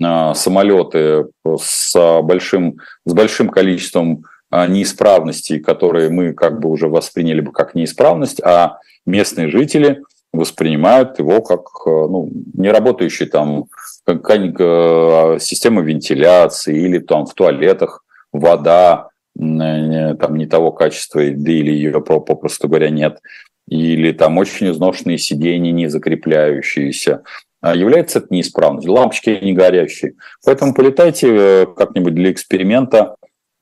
[0.01, 7.41] э, самолеты с большим, с большим количеством а, неисправностей, которые мы как бы уже восприняли
[7.41, 13.67] бы как неисправность, а местные жители воспринимают его как э, ну, неработающий там
[14.05, 22.01] как, система вентиляции или там в туалетах вода там не того качества, да или ее
[22.01, 23.21] попросту говоря нет,
[23.69, 27.23] или там очень изношенные сиденья, не закрепляющиеся,
[27.61, 28.93] а является это неисправностью.
[28.93, 30.15] Лампочки не горящие.
[30.45, 33.17] Поэтому полетайте э, как-нибудь для эксперимента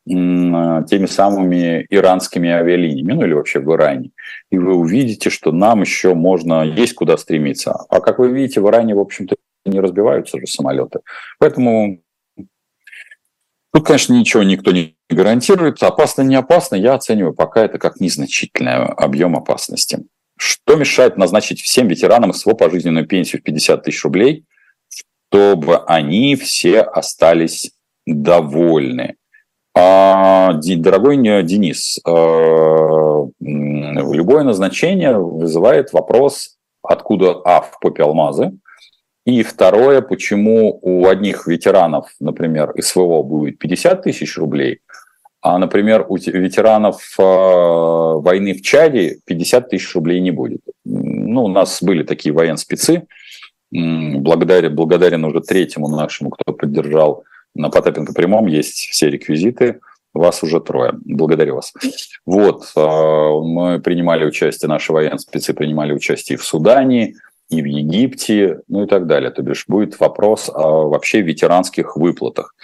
[0.06, 4.10] теми самыми иранскими авиалиниями, ну или вообще в Иране.
[4.50, 7.72] И вы увидите, что нам еще можно, есть куда стремиться.
[7.88, 11.00] А как вы видите, в Иране, в общем-то, не разбиваются же самолеты.
[11.40, 12.00] Поэтому
[13.72, 15.82] тут, конечно, ничего никто не гарантирует.
[15.82, 20.04] Опасно, не опасно, я оцениваю пока это как незначительный объем опасности.
[20.38, 24.44] Что мешает назначить всем ветеранам СВО пожизненную пенсию в 50 тысяч рублей,
[24.88, 27.72] чтобы они все остались
[28.06, 29.16] довольны?
[29.78, 38.52] А, дорогой Денис, а, любое назначение вызывает вопрос, откуда А в попе алмазы,
[39.26, 44.78] и второе, почему у одних ветеранов, например, СВО будет 50 тысяч рублей,
[45.42, 50.62] а, например, у ветеранов э, войны в Чаде 50 тысяч рублей не будет.
[50.86, 53.06] Ну, у нас были такие военспецы,
[53.70, 57.24] благодарен, благодарен уже третьему нашему, кто поддержал
[57.56, 59.80] на Потапенко прямом, есть все реквизиты,
[60.14, 60.92] вас уже трое.
[61.04, 61.72] Благодарю вас.
[62.24, 67.14] Вот, э, мы принимали участие, наши военспецы принимали участие в Судане,
[67.48, 69.30] и в Египте, ну и так далее.
[69.30, 72.54] То бишь будет вопрос о вообще ветеранских выплатах.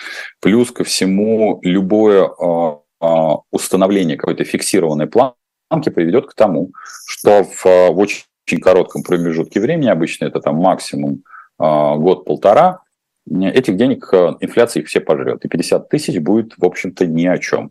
[0.40, 6.72] Плюс ко всему, любое а, а, установление какой-то фиксированной планки приведет к тому,
[7.06, 11.22] что в, очень коротком промежутке времени, обычно это там максимум
[11.58, 12.80] а, год-полтора,
[13.28, 15.44] этих денег инфляция их все пожрет.
[15.44, 17.70] И 50 тысяч будет, в общем-то, ни о чем.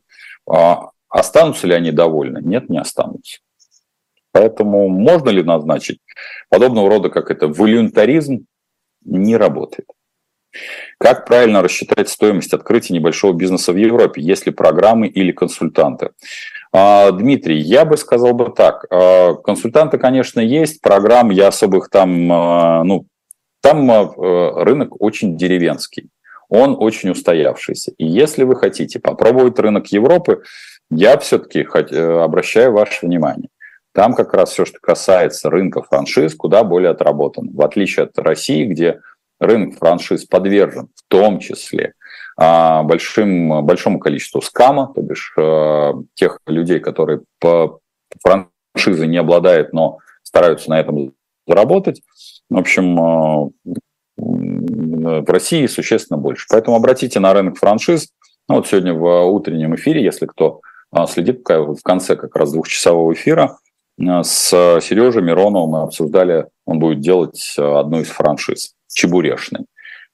[1.09, 2.39] Останутся ли они довольны?
[2.41, 3.39] Нет, не останутся.
[4.31, 5.99] Поэтому можно ли назначить
[6.49, 8.45] подобного рода, как это, волюнтаризм,
[9.03, 9.87] не работает.
[10.97, 16.11] Как правильно рассчитать стоимость открытия небольшого бизнеса в Европе, если программы или консультанты?
[16.73, 18.85] А, Дмитрий, я бы сказал бы так.
[18.89, 23.05] А, консультанты, конечно, есть, программ я особых там, а, ну,
[23.61, 26.09] там рынок очень деревенский,
[26.49, 27.93] он очень устоявшийся.
[27.97, 30.43] И если вы хотите попробовать рынок Европы,
[30.89, 33.49] я все-таки обращаю ваше внимание.
[33.93, 37.49] Там как раз все, что касается рынка франшиз, куда более отработан.
[37.53, 39.01] В отличие от России, где
[39.39, 41.93] рынок франшиз подвержен в том числе
[42.37, 47.79] а, большим, большому количеству скама, то бишь э, тех людей, которые по
[48.21, 51.13] франшизе не обладают, но стараются на этом
[51.47, 52.01] заработать.
[52.51, 53.49] В общем, э,
[54.17, 56.45] в России существенно больше.
[56.49, 58.09] Поэтому обратите на рынок франшиз.
[58.47, 60.61] Ну, вот сегодня в утреннем эфире, если кто
[60.95, 63.57] э, следит в конце как раз двухчасового эфира,
[64.01, 64.49] Э, с
[64.81, 69.65] Сережей Мироновым мы обсуждали, он будет делать одну из франшиз, чебурешной.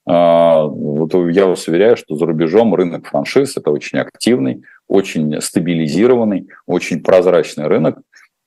[0.05, 7.03] Вот я вас уверяю, что за рубежом рынок франшиз– это очень активный, очень стабилизированный, очень
[7.03, 7.99] прозрачный рынок,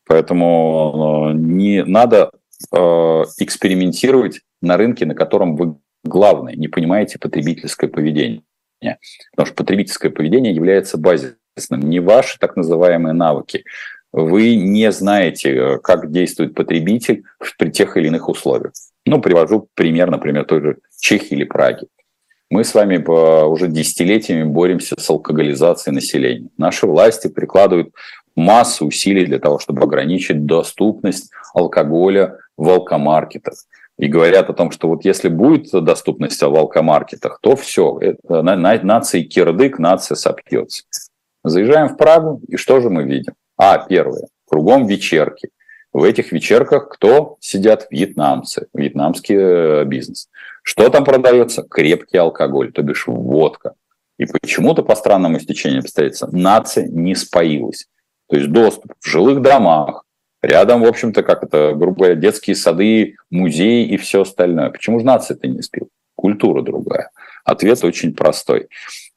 [0.07, 2.31] поэтому не надо
[2.73, 8.43] экспериментировать на рынке, на котором вы главное не понимаете потребительское поведение.
[9.33, 11.81] Потому что потребительское поведение является базисным.
[11.81, 13.65] Не ваши так называемые навыки,
[14.13, 17.25] вы не знаете, э, как действует потребитель
[17.59, 18.73] при тех или иных условиях.
[19.07, 21.87] Ну, привожу пример, например, той же Чехии или Праги.
[22.51, 22.97] Мы с вами
[23.47, 26.49] уже десятилетиями боремся с алкоголизацией населения.
[26.59, 27.95] Наши власти прикладывают
[28.35, 33.55] массу усилий для того, чтобы ограничить доступность алкоголя в алкомаркетах.
[33.99, 38.57] И говорят о том, что вот если будет доступность в алкомаркетах, то все, это, на,
[38.57, 40.85] на, нация кирдык, нация сопьется.
[41.43, 43.35] Заезжаем в Прагу, и что же мы видим?
[43.57, 44.29] А, первое.
[44.47, 45.49] Кругом вечерки.
[45.93, 47.87] В этих вечерках кто сидят?
[47.91, 50.29] Вьетнамцы, вьетнамский э, бизнес.
[50.63, 51.63] Что там продается?
[51.63, 53.73] Крепкий алкоголь, то бишь водка.
[54.19, 57.87] И почему-то по странному стечению обстоятельств нация не споилась.
[58.29, 60.05] То есть доступ в жилых домах,
[60.43, 64.71] рядом, в общем-то, как это, грубо говоря, детские сады, музеи и все остальное.
[64.71, 65.89] Почему же нация-то не спила?
[66.15, 67.11] Культура другая.
[67.45, 68.69] Ответ очень простой.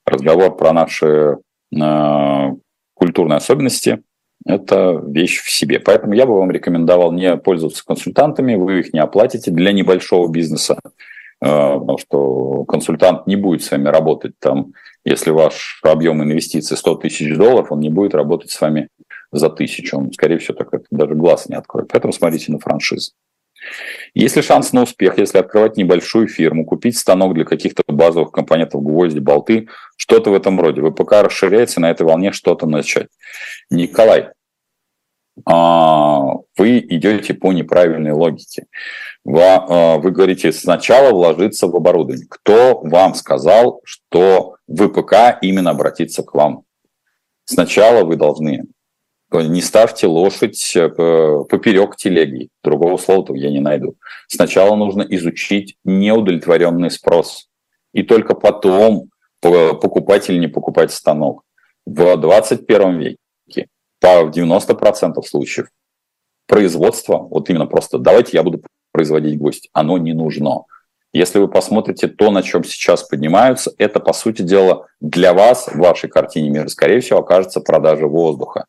[0.05, 1.37] Разговор про наши
[1.75, 2.51] э,
[2.93, 4.03] культурные особенности
[4.45, 5.79] это вещь в себе.
[5.79, 10.79] Поэтому я бы вам рекомендовал не пользоваться консультантами, вы их не оплатите для небольшого бизнеса,
[10.83, 10.89] э,
[11.39, 14.73] потому что консультант не будет с вами работать там,
[15.05, 18.89] если ваш объем инвестиций 100 тысяч долларов, он не будет работать с вами
[19.33, 21.89] за тысячу, он, скорее всего, так даже глаз не откроет.
[21.89, 23.11] Поэтому смотрите на франшизы.
[24.13, 28.83] Есть ли шанс на успех, если открывать небольшую фирму, купить станок для каких-то базовых компонентов,
[28.83, 30.81] гвозди, болты, что-то в этом роде?
[30.81, 33.07] Вы пока расширяете на этой волне что-то начать.
[33.69, 34.29] Николай,
[35.45, 36.21] а,
[36.57, 38.67] вы идете по неправильной логике.
[39.25, 42.27] А, вы говорите, сначала вложиться в оборудование.
[42.29, 46.63] Кто вам сказал, что ВПК именно обратится к вам?
[47.45, 48.65] Сначала вы должны
[49.41, 52.49] не ставьте лошадь э, поперек телеги.
[52.63, 53.95] Другого слова я не найду.
[54.27, 57.49] Сначала нужно изучить неудовлетворенный спрос.
[57.93, 59.09] И только потом
[59.41, 61.43] покупать или не покупать станок.
[61.85, 63.67] В 21 веке
[63.99, 65.67] по 90% случаев
[66.47, 68.61] производство, вот именно просто давайте я буду
[68.91, 70.63] производить гвоздь, оно не нужно.
[71.13, 75.75] Если вы посмотрите то, на чем сейчас поднимаются, это, по сути дела, для вас, в
[75.77, 78.65] вашей картине мира, скорее всего, окажется продажа воздуха.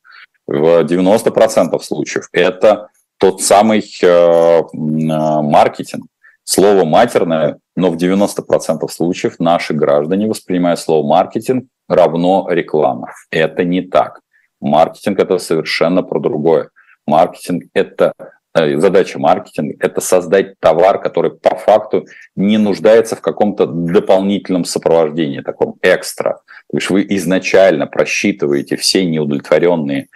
[0.46, 2.88] В 90% случаев это
[3.18, 6.06] тот самый э, э, маркетинг.
[6.44, 13.12] Слово матерное, но в 90% случаев наши граждане воспринимают слово маркетинг равно реклама.
[13.30, 14.20] Это не так.
[14.60, 16.70] Маркетинг– это совершенно про другое.
[17.06, 18.12] Маркетинг– это
[18.54, 25.76] задача маркетинга– это создать товар, который по факту не нуждается в каком-то дополнительном сопровождении, таком
[25.82, 26.40] экстра.
[26.70, 30.06] То есть вы изначально просчитываете все неудовлетворенные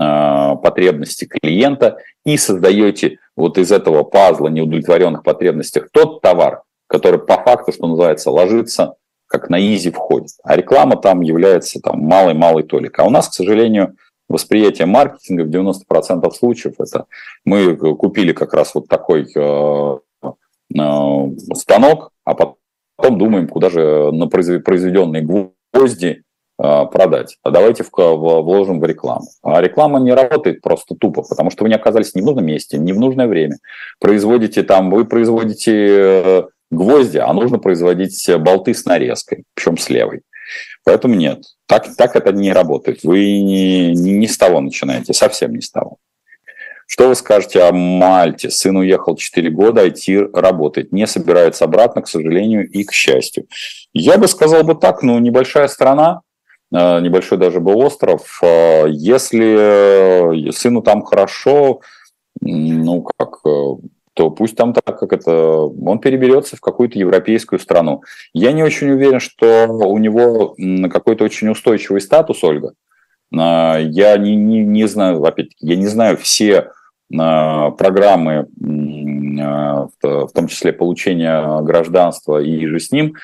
[0.00, 7.36] э, потребности клиента и создаете вот из этого пазла неудовлетворенных потребностей тот товар, который по
[7.42, 8.94] факту, что называется, ложится
[9.26, 10.30] как на изи входит.
[10.42, 13.04] А реклама там является там малой-малой толикой.
[13.04, 13.94] А у нас, к сожалению,
[14.28, 17.06] восприятие маркетинга в 90% случаев это
[17.44, 24.26] мы купили как раз вот такой э, э, станок, а потом думаем, куда же на
[24.28, 26.22] произведенные гвозди
[26.62, 27.38] э, продать.
[27.42, 29.26] А давайте вложим в рекламу.
[29.42, 32.78] А реклама не работает просто тупо, потому что вы не оказались ни в нужном месте,
[32.78, 33.56] ни в нужное время.
[33.98, 40.20] Производите там, вы производите гвозди, а нужно производить болты с нарезкой, причем с левой.
[40.84, 43.02] Поэтому нет, так, так это не работает.
[43.02, 45.98] Вы не, не, не с того начинаете, совсем не с того.
[46.90, 48.50] Что вы скажете о Мальте?
[48.50, 53.46] Сын уехал 4 года, IT работает, не собирается обратно, к сожалению, и к счастью.
[53.92, 56.22] Я бы сказал бы так, ну, небольшая страна,
[56.72, 58.40] э, небольшой даже был остров.
[58.42, 61.80] Э, если сыну там хорошо,
[62.40, 63.40] ну, как
[64.18, 68.02] то пусть там так, как это, он переберется в какую-то европейскую страну.
[68.32, 70.56] Я не очень уверен, что у него
[70.90, 72.72] какой-то очень устойчивый статус, Ольга.
[73.32, 76.72] А, я не, не, не знаю, опять-таки, я не знаю все
[77.16, 78.48] а, программы,
[79.40, 83.14] а, в том числе получения гражданства и же с ним.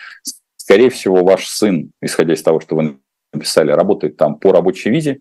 [0.55, 2.99] Скорее всего, ваш сын, исходя из того, что вы
[3.33, 5.19] написали, работает там по рабочей визе.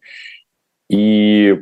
[0.87, 1.57] И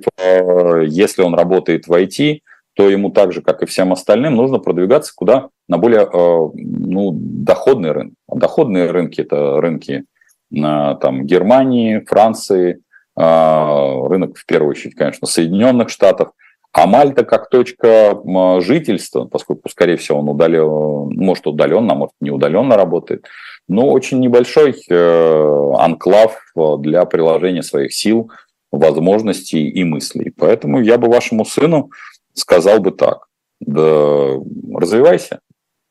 [0.89, 2.41] если он работает в IT,
[2.81, 5.49] то ему так же, как и всем остальным, нужно продвигаться куда?
[5.67, 8.13] На более э, ну, доходный рынок.
[8.27, 10.05] Доходные рынки– это рынки
[10.51, 12.81] там, Германии, Франции,
[13.15, 16.31] э, рынок, в первую очередь, конечно, Соединенных Штатов.
[16.73, 18.19] А Мальта как точка
[18.61, 23.27] жительства, поскольку, скорее всего, он удален, может удаленно, а может не удаленно работает,
[23.67, 26.35] но очень небольшой э, анклав
[26.79, 28.31] для приложения своих сил,
[28.71, 30.33] возможностей и мыслей.
[30.35, 31.91] Поэтому я бы вашему сыну
[32.33, 33.27] сказал бы так.
[33.59, 34.37] Да
[34.73, 35.39] развивайся,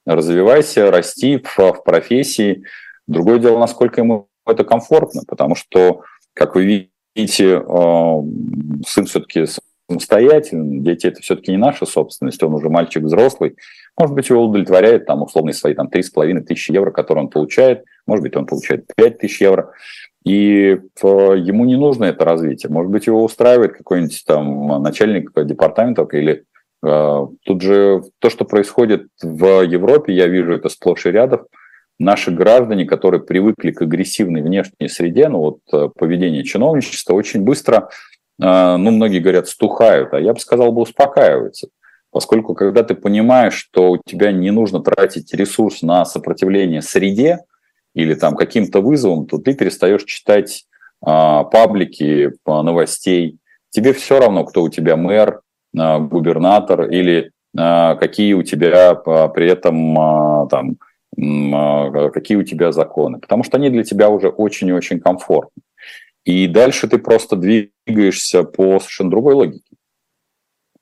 [0.07, 2.64] развивайся, расти в, в профессии.
[3.07, 6.03] Другое дело, насколько ему это комфортно, потому что,
[6.34, 8.22] как вы видите, э,
[8.86, 9.45] сын все-таки
[9.88, 13.57] самостоятельный, дети это все-таки не наша собственность, он уже мальчик взрослый,
[13.99, 18.22] может быть, его удовлетворяет там условные свои там 3,5 тысячи евро, которые он получает, может
[18.22, 19.72] быть, он получает 5 тысяч евро,
[20.25, 22.71] и ему не нужно это развитие.
[22.71, 26.45] Может быть, его устраивает какой-нибудь там начальник департамента или
[26.85, 31.47] э, тут же то, что происходит в Европе, я вижу это сплошь и рядом.
[31.99, 37.89] Наши граждане, которые привыкли к агрессивной внешней среде, ну вот э, поведение чиновничества очень быстро,
[38.43, 41.68] э, ну многие говорят, стухают, а я бы сказал бы успокаиваются.
[42.12, 47.39] Поскольку когда ты понимаешь, что у тебя не нужно тратить ресурс на сопротивление среде,
[47.95, 50.66] или там каким-то вызовом, то ты перестаешь читать
[51.03, 53.38] а, паблики а, новостей.
[53.70, 55.41] Тебе все равно, кто у тебя мэр,
[55.76, 60.76] а, губернатор или а, какие у тебя а, при этом а, там
[61.53, 65.62] а, какие у тебя законы, потому что они для тебя уже очень и очень комфортны.
[66.24, 69.76] И дальше ты просто двигаешься по совершенно другой логике.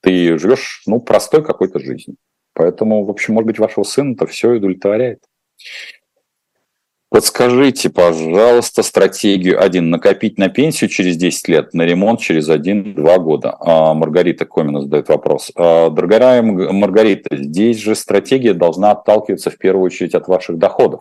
[0.01, 2.17] Ты живешь, ну, простой какой-то жизнью.
[2.55, 5.21] Поэтому, в общем, может быть, вашего сына это все удовлетворяет.
[7.11, 13.57] Подскажите, пожалуйста, стратегию один накопить на пенсию через 10 лет, на ремонт через 1-2 года.
[13.61, 15.51] А, Маргарита Комина задает вопрос.
[15.57, 21.01] А, дорогая Маргарита, здесь же стратегия должна отталкиваться в первую очередь от ваших доходов,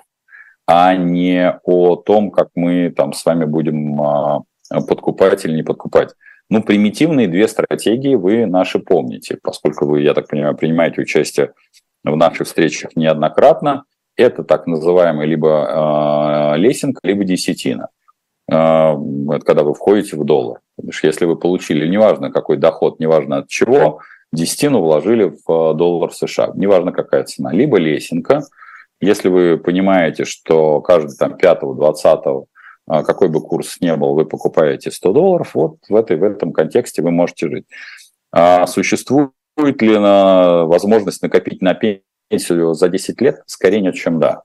[0.65, 4.43] а не о том, как мы там с вами будем а,
[4.87, 6.13] подкупать или не подкупать.
[6.49, 11.51] Ну, примитивные две стратегии вы наши помните, поскольку вы, я так понимаю, принимаете участие
[12.05, 13.83] в наших встречах неоднократно–
[14.17, 17.89] это так называемый либо э, лесинг, либо десятина.
[18.49, 20.59] Это когда вы входите в доллар.
[21.03, 23.99] Если вы получили, неважно какой доход, неважно от чего,
[24.31, 28.43] десятину вложили в доллар США, неважно какая цена, либо лесенка.
[29.01, 32.45] Если вы понимаете, что каждый там 5-20
[32.87, 37.01] какой бы курс ни был, вы покупаете 100 долларов, вот в, этой, в этом контексте
[37.01, 37.65] вы можете жить.
[38.31, 43.41] А существует ли на, возможность накопить на пенсию за 10 лет?
[43.45, 44.43] Скорее нет, чем да.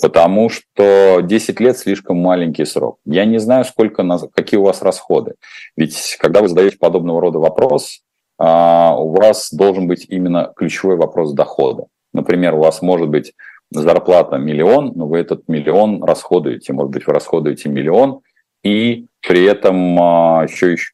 [0.00, 2.98] Потому что 10 лет слишком маленький срок.
[3.04, 5.34] Я не знаю, сколько, какие у вас расходы.
[5.76, 8.02] Ведь когда вы задаете подобного рода вопрос,
[8.38, 11.86] а, у вас должен быть именно ключевой вопрос дохода.
[12.12, 13.32] Например, у вас может быть
[13.70, 16.72] зарплата миллион, но вы этот миллион расходуете.
[16.72, 18.20] Может быть, вы расходуете миллион
[18.62, 20.92] и при этом а, еще, еще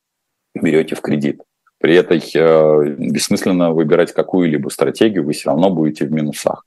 [0.54, 1.40] берете в кредит.
[1.82, 6.64] При этом э, бессмысленно выбирать какую-либо стратегию, вы все равно будете в минусах.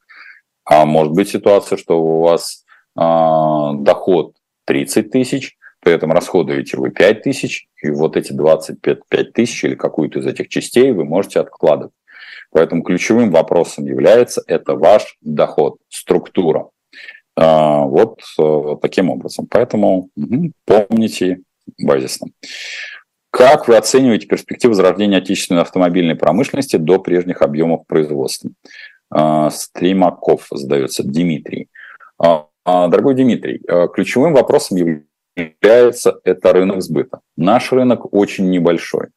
[0.66, 2.66] А может быть ситуация, что у вас
[2.98, 4.34] э, доход
[4.66, 10.20] 30 тысяч, при этом расходуете вы 5 тысяч, и вот эти 25 тысяч или какую-то
[10.20, 11.94] из этих частей вы можете откладывать.
[12.52, 16.68] Поэтому ключевым вопросом является это ваш доход, структура.
[17.38, 19.48] Э, вот э, таким образом.
[19.50, 20.10] Поэтому
[20.66, 21.40] помните
[21.78, 22.28] базисно.
[23.36, 28.50] Как вы оцениваете перспективы возрождения отечественной автомобильной промышленности до прежних объемов производства?
[29.12, 31.68] А, Стримаков задается Дмитрий.
[32.18, 33.60] А, а, дорогой Дмитрий,
[33.94, 34.78] ключевым вопросом
[35.36, 37.20] является это рынок сбыта.
[37.36, 39.08] Наш рынок очень небольшой.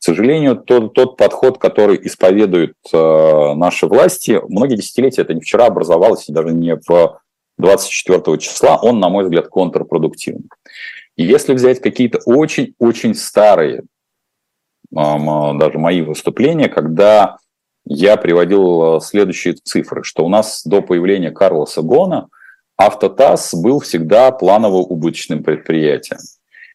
[0.00, 6.24] К сожалению, тот, тот подход, который исповедуют наши власти, многие десятилетия, это не вчера образовалось,
[6.26, 7.20] даже не в
[7.56, 10.48] 24 числа, он, на мой взгляд, контрпродуктивный.
[11.20, 13.82] И если взять какие-то очень-очень старые,
[14.90, 17.36] даже мои выступления, когда
[17.84, 22.28] я приводил э, следующие цифры, что у нас до появления Карлоса Гона
[22.78, 26.20] Автотаз был всегда планово-убыточным предприятием.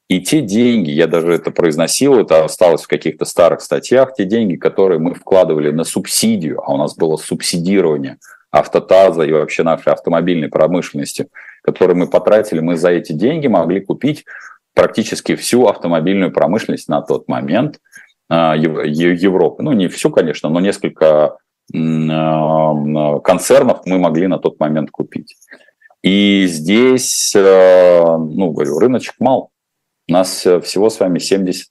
[0.10, 4.58] И те деньги, я даже это произносил, это осталось в каких-то старых статьях, те деньги,
[4.58, 8.20] которые мы вкладывали на субсидию, а у нас было субсидирование
[8.52, 11.30] автотаза и вообще нашей автомобильной промышленности,
[11.66, 14.24] которые мы потратили, мы за эти деньги могли купить
[14.76, 17.80] практически всю автомобильную промышленность на тот момент
[18.30, 19.63] а, Европы.
[19.63, 21.38] Ну, не всю, конечно, но несколько
[21.74, 25.36] а, концернов мы могли на тот момент купить.
[26.03, 29.49] И здесь, а, ну, говорю, рыночек мал.
[30.07, 31.70] У нас всего с вами 70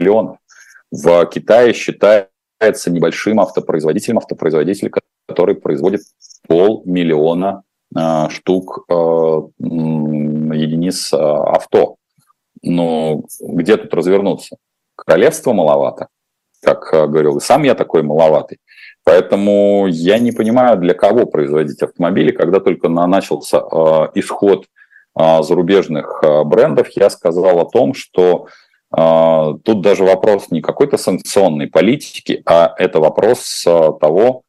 [0.00, 0.38] миллионов.
[0.90, 4.90] В Китае считается небольшим автопроизводителем, автопроизводитель,
[5.26, 6.00] который производит
[6.46, 7.67] полмиллиона Э,
[8.30, 8.92] штук э,
[9.60, 11.96] единиц э, авто.
[12.62, 14.56] Но где тут развернуться?
[14.96, 16.08] Королевство маловато,
[16.62, 18.58] как говорил, и сам я такой маловатый.
[19.04, 22.32] Поэтому я не понимаю, для кого производить автомобили.
[22.32, 23.58] Когда только начался
[24.14, 24.66] исход
[25.14, 28.48] зарубежных брендов, я сказал о том, что
[28.90, 34.42] тут даже вопрос не какой-то санкционной политики, а это вопрос того,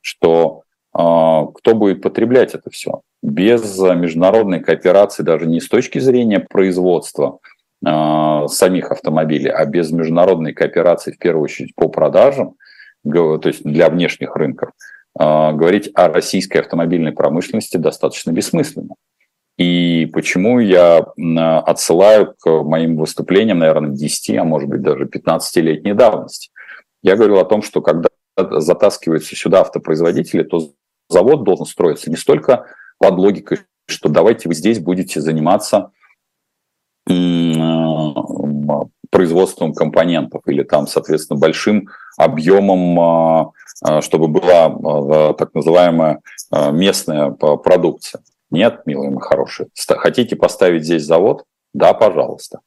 [0.00, 0.62] что
[0.96, 3.02] кто будет потреблять это все.
[3.22, 7.38] Без международной кооперации даже не с точки зрения производства
[7.84, 12.54] а, самих автомобилей, а без международной кооперации в первую очередь по продажам,
[13.04, 14.70] то есть для внешних рынков,
[15.18, 18.94] а, говорить о российской автомобильной промышленности достаточно бессмысленно.
[19.58, 21.06] И почему я
[21.64, 26.50] отсылаю к моим выступлениям, наверное, 10, а может быть даже 15-летней давности.
[27.02, 30.72] Я говорю о том, что когда затаскиваются сюда автопроизводители, то
[31.08, 32.66] завод должен строиться не столько
[32.98, 35.90] под логикой, что давайте вы здесь будете заниматься
[39.16, 41.88] производством компонентов или там, соответственно, большим
[42.18, 43.50] объемом, а,
[43.82, 48.22] а, чтобы была так называемая местная продукция.
[48.50, 49.68] Нет, милые мои хорошие.
[49.88, 51.44] Хотите поставить здесь завод?
[51.72, 52.60] Да, пожалуйста.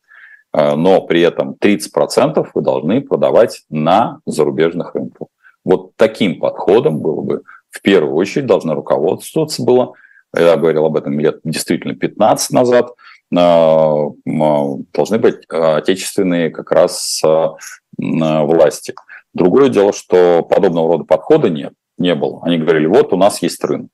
[0.51, 5.27] Но при этом 30% вы должны продавать на зарубежных рынках.
[5.63, 9.93] Вот таким подходом было бы в первую очередь должна руководствоваться было,
[10.35, 12.91] я говорил об этом лет действительно 15 назад,
[13.35, 17.55] а, должны быть отечественные как раз а,
[17.97, 18.93] власти.
[19.33, 22.41] Другое дело, что подобного рода подхода нет, не было.
[22.43, 23.91] Они говорили, вот у нас есть рынок.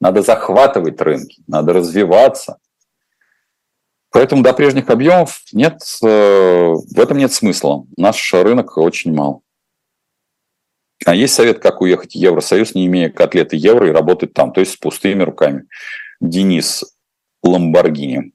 [0.00, 2.58] Надо захватывать рынки, надо развиваться.
[4.10, 7.84] Поэтому до прежних объемов нет, э, в этом нет смысла.
[7.96, 9.42] Наш рынок очень мал.
[11.04, 14.60] А есть совет, как уехать в Евросоюз, не имея котлеты евро и работать там, то
[14.60, 15.64] есть с пустыми руками.
[16.20, 16.84] Денис
[17.42, 18.32] Ламборгини.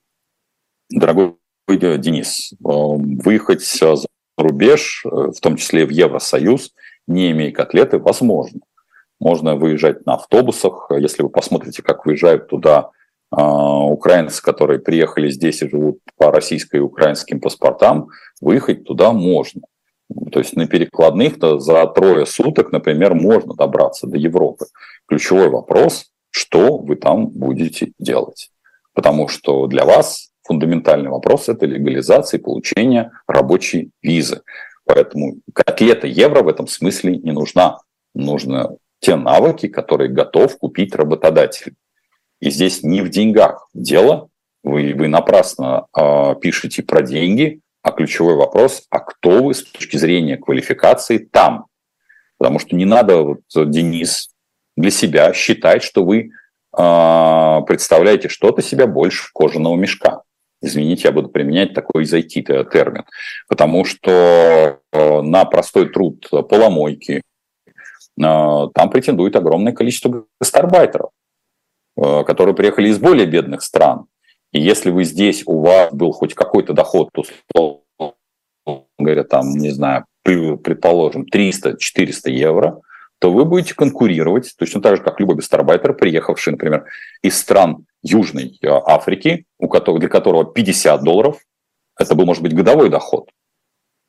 [0.90, 1.36] Дорогой
[1.68, 3.96] Денис, э, выехать за
[4.38, 6.74] рубеж, э, в том числе в Евросоюз,
[7.08, 8.62] не имея котлеты, возможно.
[9.20, 10.90] Можно выезжать на автобусах.
[10.92, 12.92] Если вы посмотрите, как выезжают туда
[13.32, 18.10] э, украинцы, которые приехали здесь и живут по российской и украинским паспортам,
[18.42, 19.62] выехать туда можно.
[20.32, 24.66] То есть на перекладных-то за трое суток, например, можно добраться до Европы.
[25.08, 28.50] Ключевой вопрос, что вы там будете делать.
[28.94, 34.42] Потому что для вас фундаментальный вопрос– это легализация и получение рабочей визы.
[34.86, 37.78] Поэтому котлета евро в этом смысле не нужна.
[38.16, 41.76] Нужно те навыки, которые готов купить работодатель.
[42.40, 44.30] И здесь не в деньгах дело,
[44.64, 49.98] вы, вы напрасно э, пишете про деньги, а ключевой вопрос, а кто вы с точки
[49.98, 51.68] зрения квалификации там?
[52.38, 54.30] Потому что не надо, вот, Денис,
[54.76, 56.32] для себя считать, что вы
[56.78, 60.24] э, представляете что-то себя больше кожаного мешка.
[60.62, 63.06] Извините, я буду применять такой из IT термин.
[63.48, 67.22] Потому что э, на простой труд поломойки э,
[68.18, 71.12] там претендует огромное количество гастарбайтеров,
[71.98, 74.06] э, которые приехали из более бедных стран.
[74.52, 77.84] И если вы здесь, у вас был хоть какой-то доход, условно
[78.98, 82.82] говоря, там, не знаю, предположим, 300-400 евро,
[83.20, 86.86] то вы будете конкурировать точно так же, как любой гастарбайтер, приехавший, например,
[87.22, 91.40] из стран Южной э, Африки, у которого, для которого 50 долларов,
[91.98, 93.30] это был, может быть, годовой доход.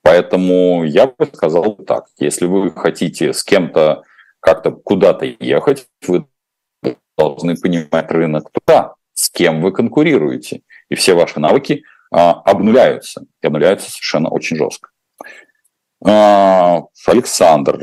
[0.03, 4.05] Поэтому я бы сказал так, если вы хотите с кем-то
[4.39, 6.27] как-то куда-то ехать, вы
[7.19, 10.63] должны понимать рынок туда, с кем вы конкурируете.
[10.89, 13.27] И все ваши навыки а, обнуляются.
[13.43, 14.89] И обнуляются совершенно очень жестко.
[16.03, 17.79] А, Александр,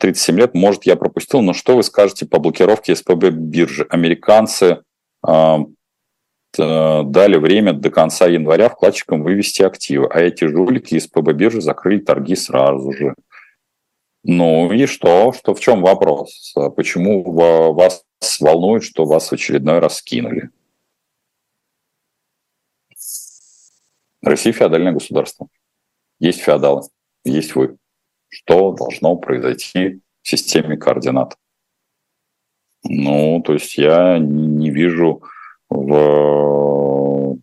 [0.00, 3.86] 37 э, лет, может, я пропустил, но что вы скажете по блокировке СПБ биржи?
[3.90, 4.80] Американцы
[5.22, 5.58] а,
[6.56, 11.98] дали время до конца января вкладчикам вывести активы, а эти жулики из ПБ биржи закрыли
[11.98, 13.14] торги сразу же.
[14.24, 15.34] Ну и что?
[15.34, 16.54] Что в чем вопрос?
[16.76, 17.22] Почему
[17.74, 18.05] вас
[18.40, 20.50] волнует, что вас в очередной раз скинули?
[24.22, 25.48] Россия феодальное государство.
[26.18, 26.82] Есть феодалы,
[27.24, 27.76] есть вы.
[28.28, 31.36] Что должно произойти в системе координат?
[32.82, 35.22] Ну, то есть я не вижу
[35.68, 37.38] в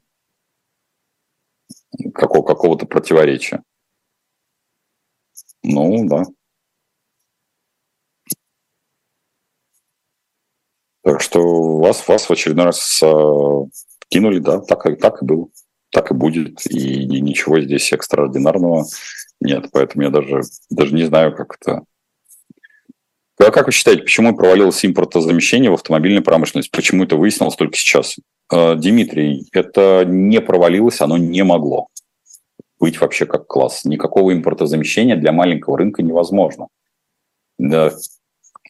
[2.13, 3.63] какого, какого-то противоречия.
[5.63, 6.24] Ну, да.
[11.04, 13.08] Так что вас, вас в очередной раз э,
[14.10, 15.47] кинули, да, так, так и было,
[15.91, 18.86] так и будет, и, и ничего здесь экстраординарного
[19.41, 21.84] нет, поэтому я даже, даже не знаю, как это...
[23.38, 26.72] А как вы считаете, почему провалилось импортозамещение в автомобильной промышленности?
[26.72, 28.16] Почему это выяснилось только сейчас?
[28.49, 31.88] Э, Дмитрий, это не провалилось, оно не могло
[32.80, 33.86] быть вообще как класс.
[33.86, 36.68] Никакого импортозамещения для маленького рынка невозможно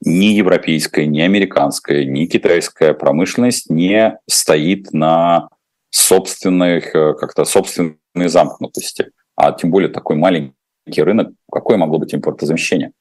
[0.05, 5.49] ни европейская, ни американская, ни китайская промышленность не стоит на
[5.89, 9.11] собственных, э, как-то собственной замкнутости.
[9.35, 10.53] А тем более такой маленький
[10.97, 12.91] рынок, какое могло быть импортозамещение?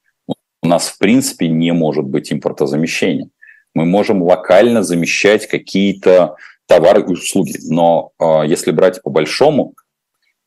[0.62, 3.28] У нас, в принципе, не может быть импортозамещения.
[3.74, 6.36] Мы можем локально замещать какие-то
[6.66, 7.56] товары и услуги.
[7.68, 9.74] Но э, если брать по большому,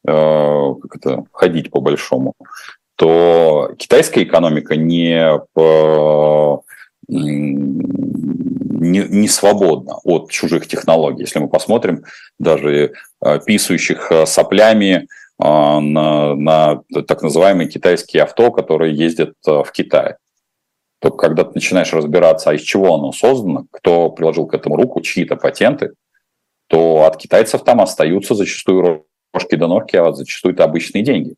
[0.08, 2.34] э, как это, ходить по большому,
[2.96, 5.39] то китайская экономика не,
[8.86, 11.22] не, не свободна от чужих технологий.
[11.24, 12.04] Если мы посмотрим
[12.39, 12.93] даже
[13.24, 15.06] э, писающих э, соплями э,
[15.39, 20.18] на, на так называемые китайские авто, которые ездят в Китае.
[21.00, 25.02] То когда ты начинаешь разбираться, а из чего оно создано, кто приложил к этому руку,
[25.02, 25.91] чьи-то патенты,
[26.68, 31.36] то от китайцев там остаются зачастую рожки до ножки, а зачастую это обычные деньги.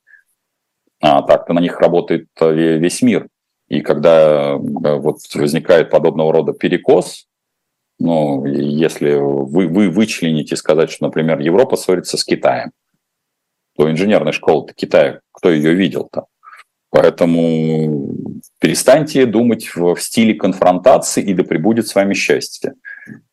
[1.00, 3.28] А так-то на них работает э, весь мир.
[3.68, 7.28] И когда э, вот возникает подобного рода перекос,
[8.00, 12.72] ну, если вы, вы вычлените сказать, что, например, Европа ссорится с Китаем,
[13.76, 16.26] то инженерная школа-то Китая, кто ее видел-то?
[16.90, 18.16] Поэтому
[18.60, 22.74] перестаньте думать в, в стиле конфронтации, и да пребудет с вами счастье.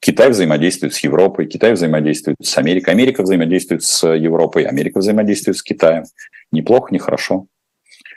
[0.00, 5.62] Китай взаимодействует с Европой, Китай взаимодействует с Америкой, Америка взаимодействует с Европой, Америка взаимодействует с
[5.62, 6.04] Китаем.
[6.50, 7.46] Неплохо, нехорошо.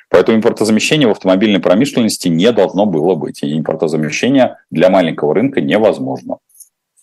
[0.10, 3.44] Поэтому импортозамещение в автомобильной промышленности не должно было быть.
[3.44, 6.38] И импортозамещение для маленького рынка невозможно.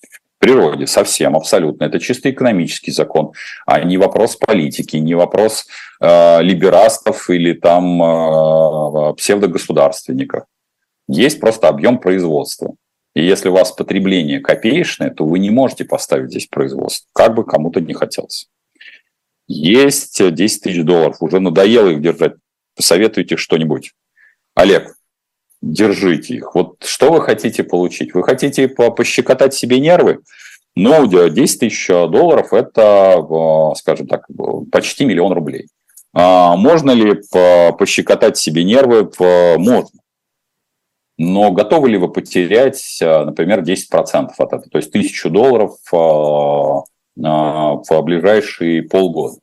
[0.01, 1.85] В природе совсем, абсолютно.
[1.85, 3.33] Это чисто экономический закон,
[3.67, 5.67] а не вопрос политики, не вопрос
[6.01, 10.45] э, либерастов или там э, псевдогосударственников.
[11.09, 12.75] Есть просто объем производства.
[13.15, 17.45] И если у вас потребление копеечное, то вы не можете поставить здесь производство, как бы
[17.45, 18.49] кому-то не хотелось.
[19.47, 22.35] Есть 10 тысяч долларов, уже надоело их держать
[22.77, 23.93] посоветуйте что-нибудь.
[24.55, 24.95] Олег,
[25.63, 26.55] держите их.
[26.55, 28.15] Вот что вы хотите получить?
[28.15, 30.21] Вы хотите пощекотать себе нервы?
[30.77, 34.27] Ну, 10 тысяч долларов– это, скажем так,
[34.73, 35.69] почти миллион рублей.
[36.13, 37.21] А можно ли
[37.79, 39.11] пощекотать себе нервы?
[39.59, 40.01] Можно.
[41.17, 44.69] Но готовы ли вы потерять, например, 10% от этого?
[44.69, 46.85] То есть тысячу долларов в
[48.03, 49.39] ближайшие полгода?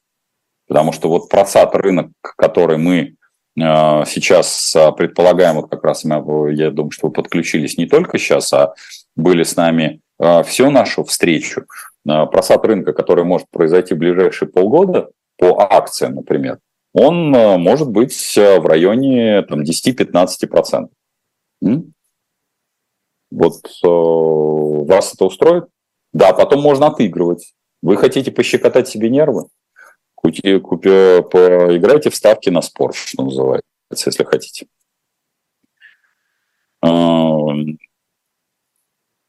[0.67, 3.15] Потому что вот просад рынок, который мы
[3.57, 8.73] сейчас предполагаем, вот как раз я думаю, что вы подключились не только сейчас, а
[9.15, 9.99] были с нами
[10.45, 11.65] всю нашу встречу.
[12.03, 16.59] Просад рынка, который может произойти в ближайшие полгода по акциям, например,
[16.93, 20.89] он может быть в районе там, 10-15%.
[23.31, 25.65] Вот вас это устроит?
[26.13, 27.53] Да, потом можно отыгрывать.
[27.81, 29.47] Вы хотите пощекотать себе нервы?
[30.21, 30.89] Купи, купи,
[31.31, 34.67] поиграйте в ставки на спорт, что называется, если хотите.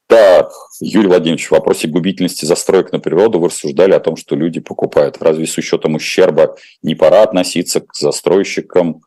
[0.07, 4.61] Так, Юрий Владимирович, в вопросе губительности застроек на природу вы рассуждали о том, что люди
[4.61, 5.17] покупают.
[5.23, 9.01] Разве с учетом ущерба не пора относиться к застройщикам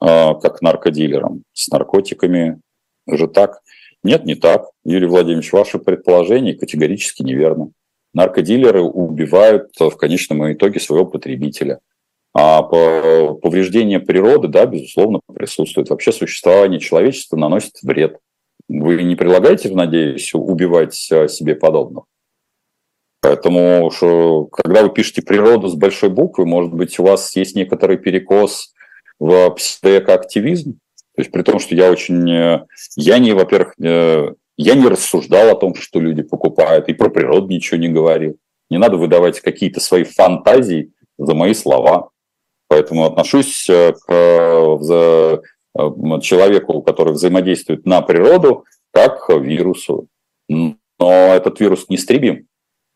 [0.00, 1.42] э, как к наркодилерам?
[1.52, 2.62] С наркотиками
[3.06, 3.60] же так?
[4.02, 4.70] Нет, не так.
[4.84, 7.72] Юрий Владимирович, ваше предположение категорически неверно.
[8.18, 11.78] Наркодилеры убивают в конечном итоге своего потребителя.
[12.34, 15.88] А повреждение природы, да, безусловно, присутствует.
[15.88, 18.18] Вообще существование человечества наносит вред.
[18.68, 22.06] Вы не прилагаете, надеюсь, убивать а, себе подобного?
[23.20, 27.98] Поэтому, что, когда вы пишете природу с большой буквы, может быть, у вас есть некоторый
[27.98, 28.74] перекос
[29.20, 30.72] в псевдоэкоактивизм?
[31.14, 32.28] То есть при том, что я очень...
[32.28, 32.66] Э,
[32.96, 37.46] я не, во-первых, э, я не рассуждал о том, что люди покупают, и про природу
[37.46, 38.36] ничего не говорил.
[38.70, 42.10] Не надо выдавать какие-то свои фантазии за мои слова.
[42.68, 45.42] Поэтому отношусь э, к
[46.20, 50.08] человеку, который взаимодействует на природу, как к вирусу.
[50.48, 52.48] Но этот вирус неистребим.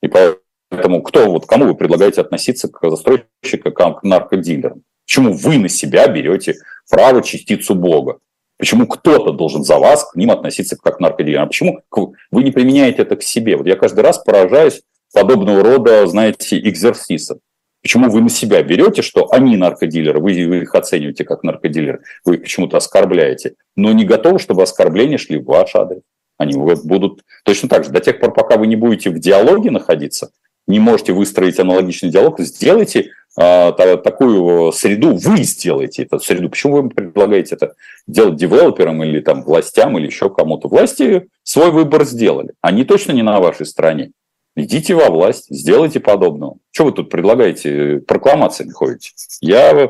[0.03, 4.83] И поэтому кто, вот, кому вы предлагаете относиться к застройщику, к наркодилерам?
[5.07, 6.57] Почему вы на себя берете
[6.91, 8.19] право частицу Бога?
[8.63, 11.49] Почему кто-то должен за вас к ним относиться как к наркодилерам?
[11.49, 11.83] Почему
[12.31, 13.57] вы не применяете это к себе?
[13.57, 14.83] Вот я каждый раз поражаюсь
[15.13, 17.39] подобного рода, знаете, экзерсисов.
[17.83, 22.43] Почему вы на себя берете, что они наркодилеры, вы, их оцениваете как наркодилеры, вы их
[22.43, 26.03] почему-то оскорбляете, но не готовы, чтобы оскорбления шли в ваш адрес.
[26.39, 27.91] Они будут точно так же.
[27.91, 30.31] До тех пор, пока вы не будете в диалоге находиться,
[30.69, 36.51] не можете выстроить аналогичный диалог, сделайте такую среду, вы сделаете эту среду.
[36.51, 37.75] Почему вы предлагаете это
[38.07, 40.69] делать девелоперам или там властям или еще кому-то?
[40.69, 42.53] Власти свой выбор сделали.
[42.61, 44.13] Они точно не на вашей стороне.
[44.55, 46.57] Идите во власть, сделайте подобного.
[46.73, 48.03] Что вы тут предлагаете?
[48.07, 49.13] Прокламациями ходите.
[49.41, 49.89] Я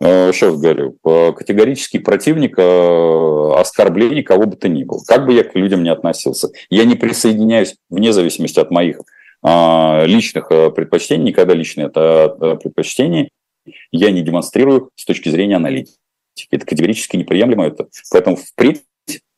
[0.00, 5.00] еще раз говорю, категорический противник э, оскорблений кого бы то ни было.
[5.06, 6.50] Как бы я к людям не относился.
[6.68, 9.02] Я не присоединяюсь, вне зависимости от моих а,
[9.44, 13.28] личных э, предпочтений, никогда личные это э, предпочтения
[13.92, 15.98] я не демонстрирую с точки зрения аналитики.
[16.50, 17.66] Это категорически неприемлемо.
[17.66, 17.88] Это.
[18.10, 18.82] Поэтому впредь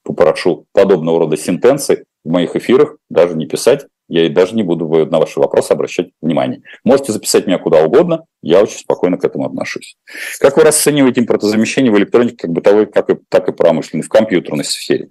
[0.03, 3.87] попрошу подобного рода сентенции в моих эфирах даже не писать.
[4.09, 6.63] Я и даже не буду на ваши вопросы обращать внимание.
[6.85, 9.97] Можете записать меня куда угодно, я очень спокойно к этому отношусь.
[10.39, 14.65] Как вы расцениваете импортозамещение в электронике, как бытовой, как и, так и промышленной, в компьютерной
[14.65, 15.09] сфере?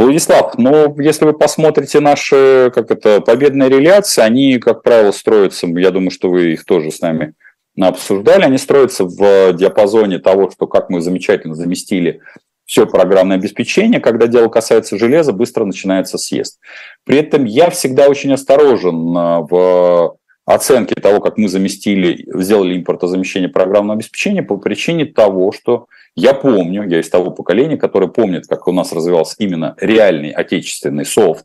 [0.00, 5.90] Владислав, ну, если вы посмотрите наши, как это, победные реляции, они, как правило, строятся, я
[5.90, 7.34] думаю, что вы их тоже с нами
[7.78, 12.20] обсуждали, они строятся в диапазоне того, что как мы замечательно заместили
[12.64, 16.60] все программное обеспечение, когда дело касается железа, быстро начинается съезд.
[17.04, 23.50] При этом я всегда очень осторожен а, в оценке того, как мы заместили, сделали импортозамещение
[23.50, 25.86] программного обеспечения по причине того, что
[26.16, 31.04] я помню, я из того поколения, которое помнит, как у нас развивался именно реальный отечественный
[31.04, 31.44] софт.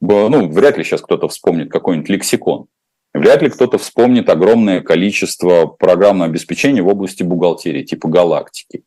[0.00, 2.66] Ну, вряд ли сейчас кто-то вспомнит какой-нибудь лексикон.
[3.14, 8.84] Вряд ли кто-то вспомнит огромное количество программного обеспечения в области бухгалтерии, типа галактики.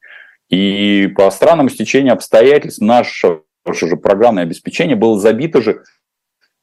[0.50, 3.42] И по странному стечению обстоятельств наше,
[3.72, 5.84] же программное обеспечение было забито же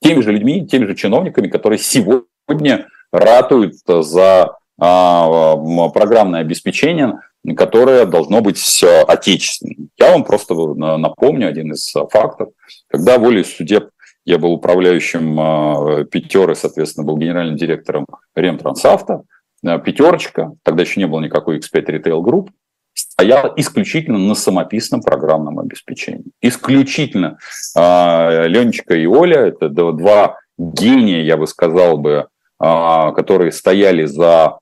[0.01, 5.57] теми же людьми, теми же чиновниками, которые сегодня ратуют за а,
[5.91, 7.21] программное обеспечение,
[7.57, 8.63] которое должно быть
[9.09, 9.89] отечественным.
[9.99, 12.51] Я вам просто напомню один из фактов.
[12.89, 13.91] Когда волей судеб
[14.25, 19.23] я был управляющим а, пятеры, соответственно, был генеральным директором Ремтрансавто,
[19.65, 22.51] а, пятерочка, тогда еще не было никакой X5 Retail Group,
[22.95, 26.27] стояла исключительно на самописном программном обеспечении.
[26.41, 27.39] Исключительно.
[27.75, 32.29] Ленечка и Оля– это два гения, я бы сказал бы,
[32.59, 34.59] которые стояли за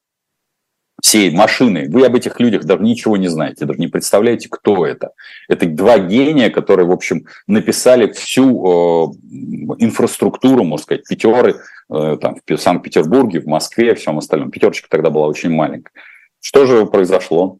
[1.00, 5.12] всей машины, вы об этих людях даже ничего не знаете, даже не представляете, кто это.
[5.48, 9.12] Это два гения, которые, в общем, написали всю э,
[9.78, 11.60] инфраструктуру, можно сказать, пятеры
[11.92, 14.50] э, там, в Санкт-Петербурге, в Москве, всем остальном.
[14.50, 15.92] Пятерочка тогда была очень маленькая.
[16.40, 17.58] Что же произошло?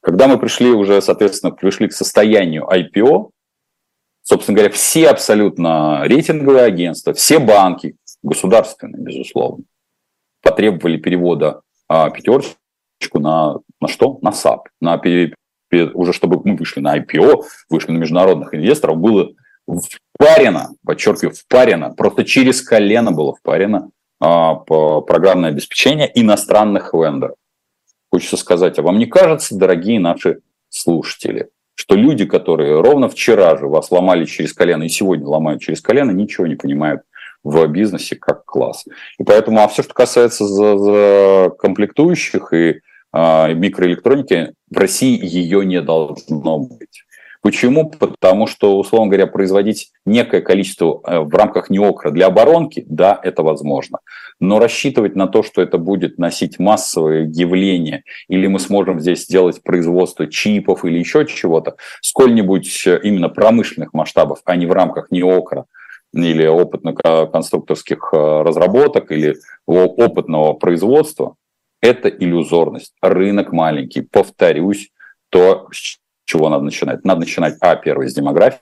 [0.00, 3.30] Когда мы пришли уже, соответственно, пришли к состоянию IPO,
[4.22, 9.64] собственно говоря, все абсолютно рейтинговые агентства, все банки, государственные, безусловно,
[10.42, 12.56] потребовали перевода а, пятерочки
[13.14, 14.18] на, на что?
[14.22, 15.00] На SAP, на
[15.94, 19.30] уже чтобы мы вышли на IPO, вышли на международных инвесторов, было
[19.66, 23.90] впарено, подчеркиваю, впарено, просто через колено было впарено
[24.20, 27.36] а, по программное обеспечение иностранных вендоров.
[28.12, 30.38] Хочется сказать, а вам не кажется, дорогие наши
[30.68, 35.80] слушатели, что люди, которые ровно вчера же вас ломали через колено и сегодня ломают через
[35.80, 37.02] колено, ничего не понимают
[37.42, 38.84] в бизнесе как класс.
[39.18, 42.80] И поэтому, а все, что касается за, за комплектующих и
[43.16, 47.06] микроэлектроники, в России ее не должно быть.
[47.46, 47.88] Почему?
[47.88, 53.44] Потому что, условно говоря, производить некое количество э, в рамках неокра для оборонки, да, это
[53.44, 54.00] возможно.
[54.40, 59.62] Но рассчитывать на то, что это будет носить массовое явление, или мы сможем здесь сделать
[59.62, 65.66] производство чипов или еще чего-то, сколь-нибудь э, именно промышленных масштабов, а не в рамках неокра,
[66.12, 69.36] или опытно-конструкторских э, разработок, или
[69.66, 71.36] опытного производства,
[71.86, 72.94] это иллюзорность.
[73.00, 74.02] Рынок маленький.
[74.02, 74.90] Повторюсь,
[75.30, 75.68] то,
[76.24, 77.04] чего надо начинать?
[77.04, 78.60] Надо начинать, а, первое, с демографии,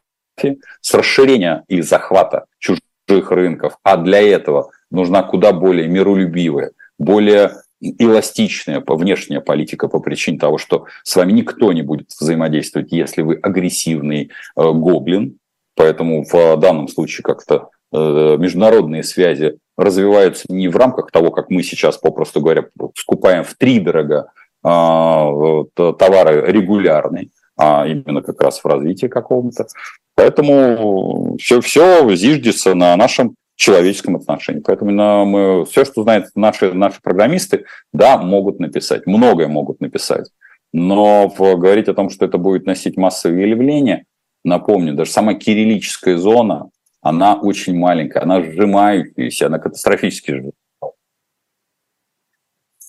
[0.80, 3.78] с расширения и захвата чужих рынков.
[3.82, 10.86] А для этого нужна куда более миролюбивая, более эластичная внешняя политика по причине того, что
[11.02, 15.38] с вами никто не будет взаимодействовать, если вы агрессивный э, гоблин.
[15.76, 21.62] Поэтому в данном случае как-то э, международные связи развиваются не в рамках того, как мы
[21.62, 22.66] сейчас, попросту говоря,
[22.96, 24.30] скупаем в три дорого
[24.64, 29.66] э, товары регулярные, а именно как раз в развитии каком-то.
[30.14, 34.60] Поэтому все, все зиждется на нашем человеческом отношении.
[34.60, 40.30] Поэтому на, мы, все, что знают наши, наши программисты, да, могут написать, многое могут написать.
[40.72, 44.06] Но говорить о том, что это будет носить массовые явления,
[44.44, 46.68] напомню, даже сама кириллическая зона,
[47.04, 50.54] она очень маленькая, она сжимающаяся, она катастрофически сжимающаяся.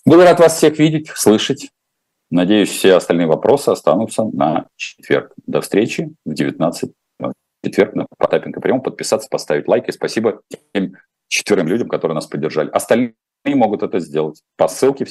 [0.05, 1.69] Буду рад вас всех видеть, слышать.
[2.31, 5.33] Надеюсь, все остальные вопросы останутся на четверг.
[5.45, 6.93] До встречи в 19
[7.63, 8.81] четверг на Потапенко прямом.
[8.81, 9.91] Подписаться, поставить лайки.
[9.91, 10.41] Спасибо
[10.73, 10.93] тем
[11.27, 12.69] четверым людям, которые нас поддержали.
[12.69, 15.05] Остальные могут это сделать по ссылке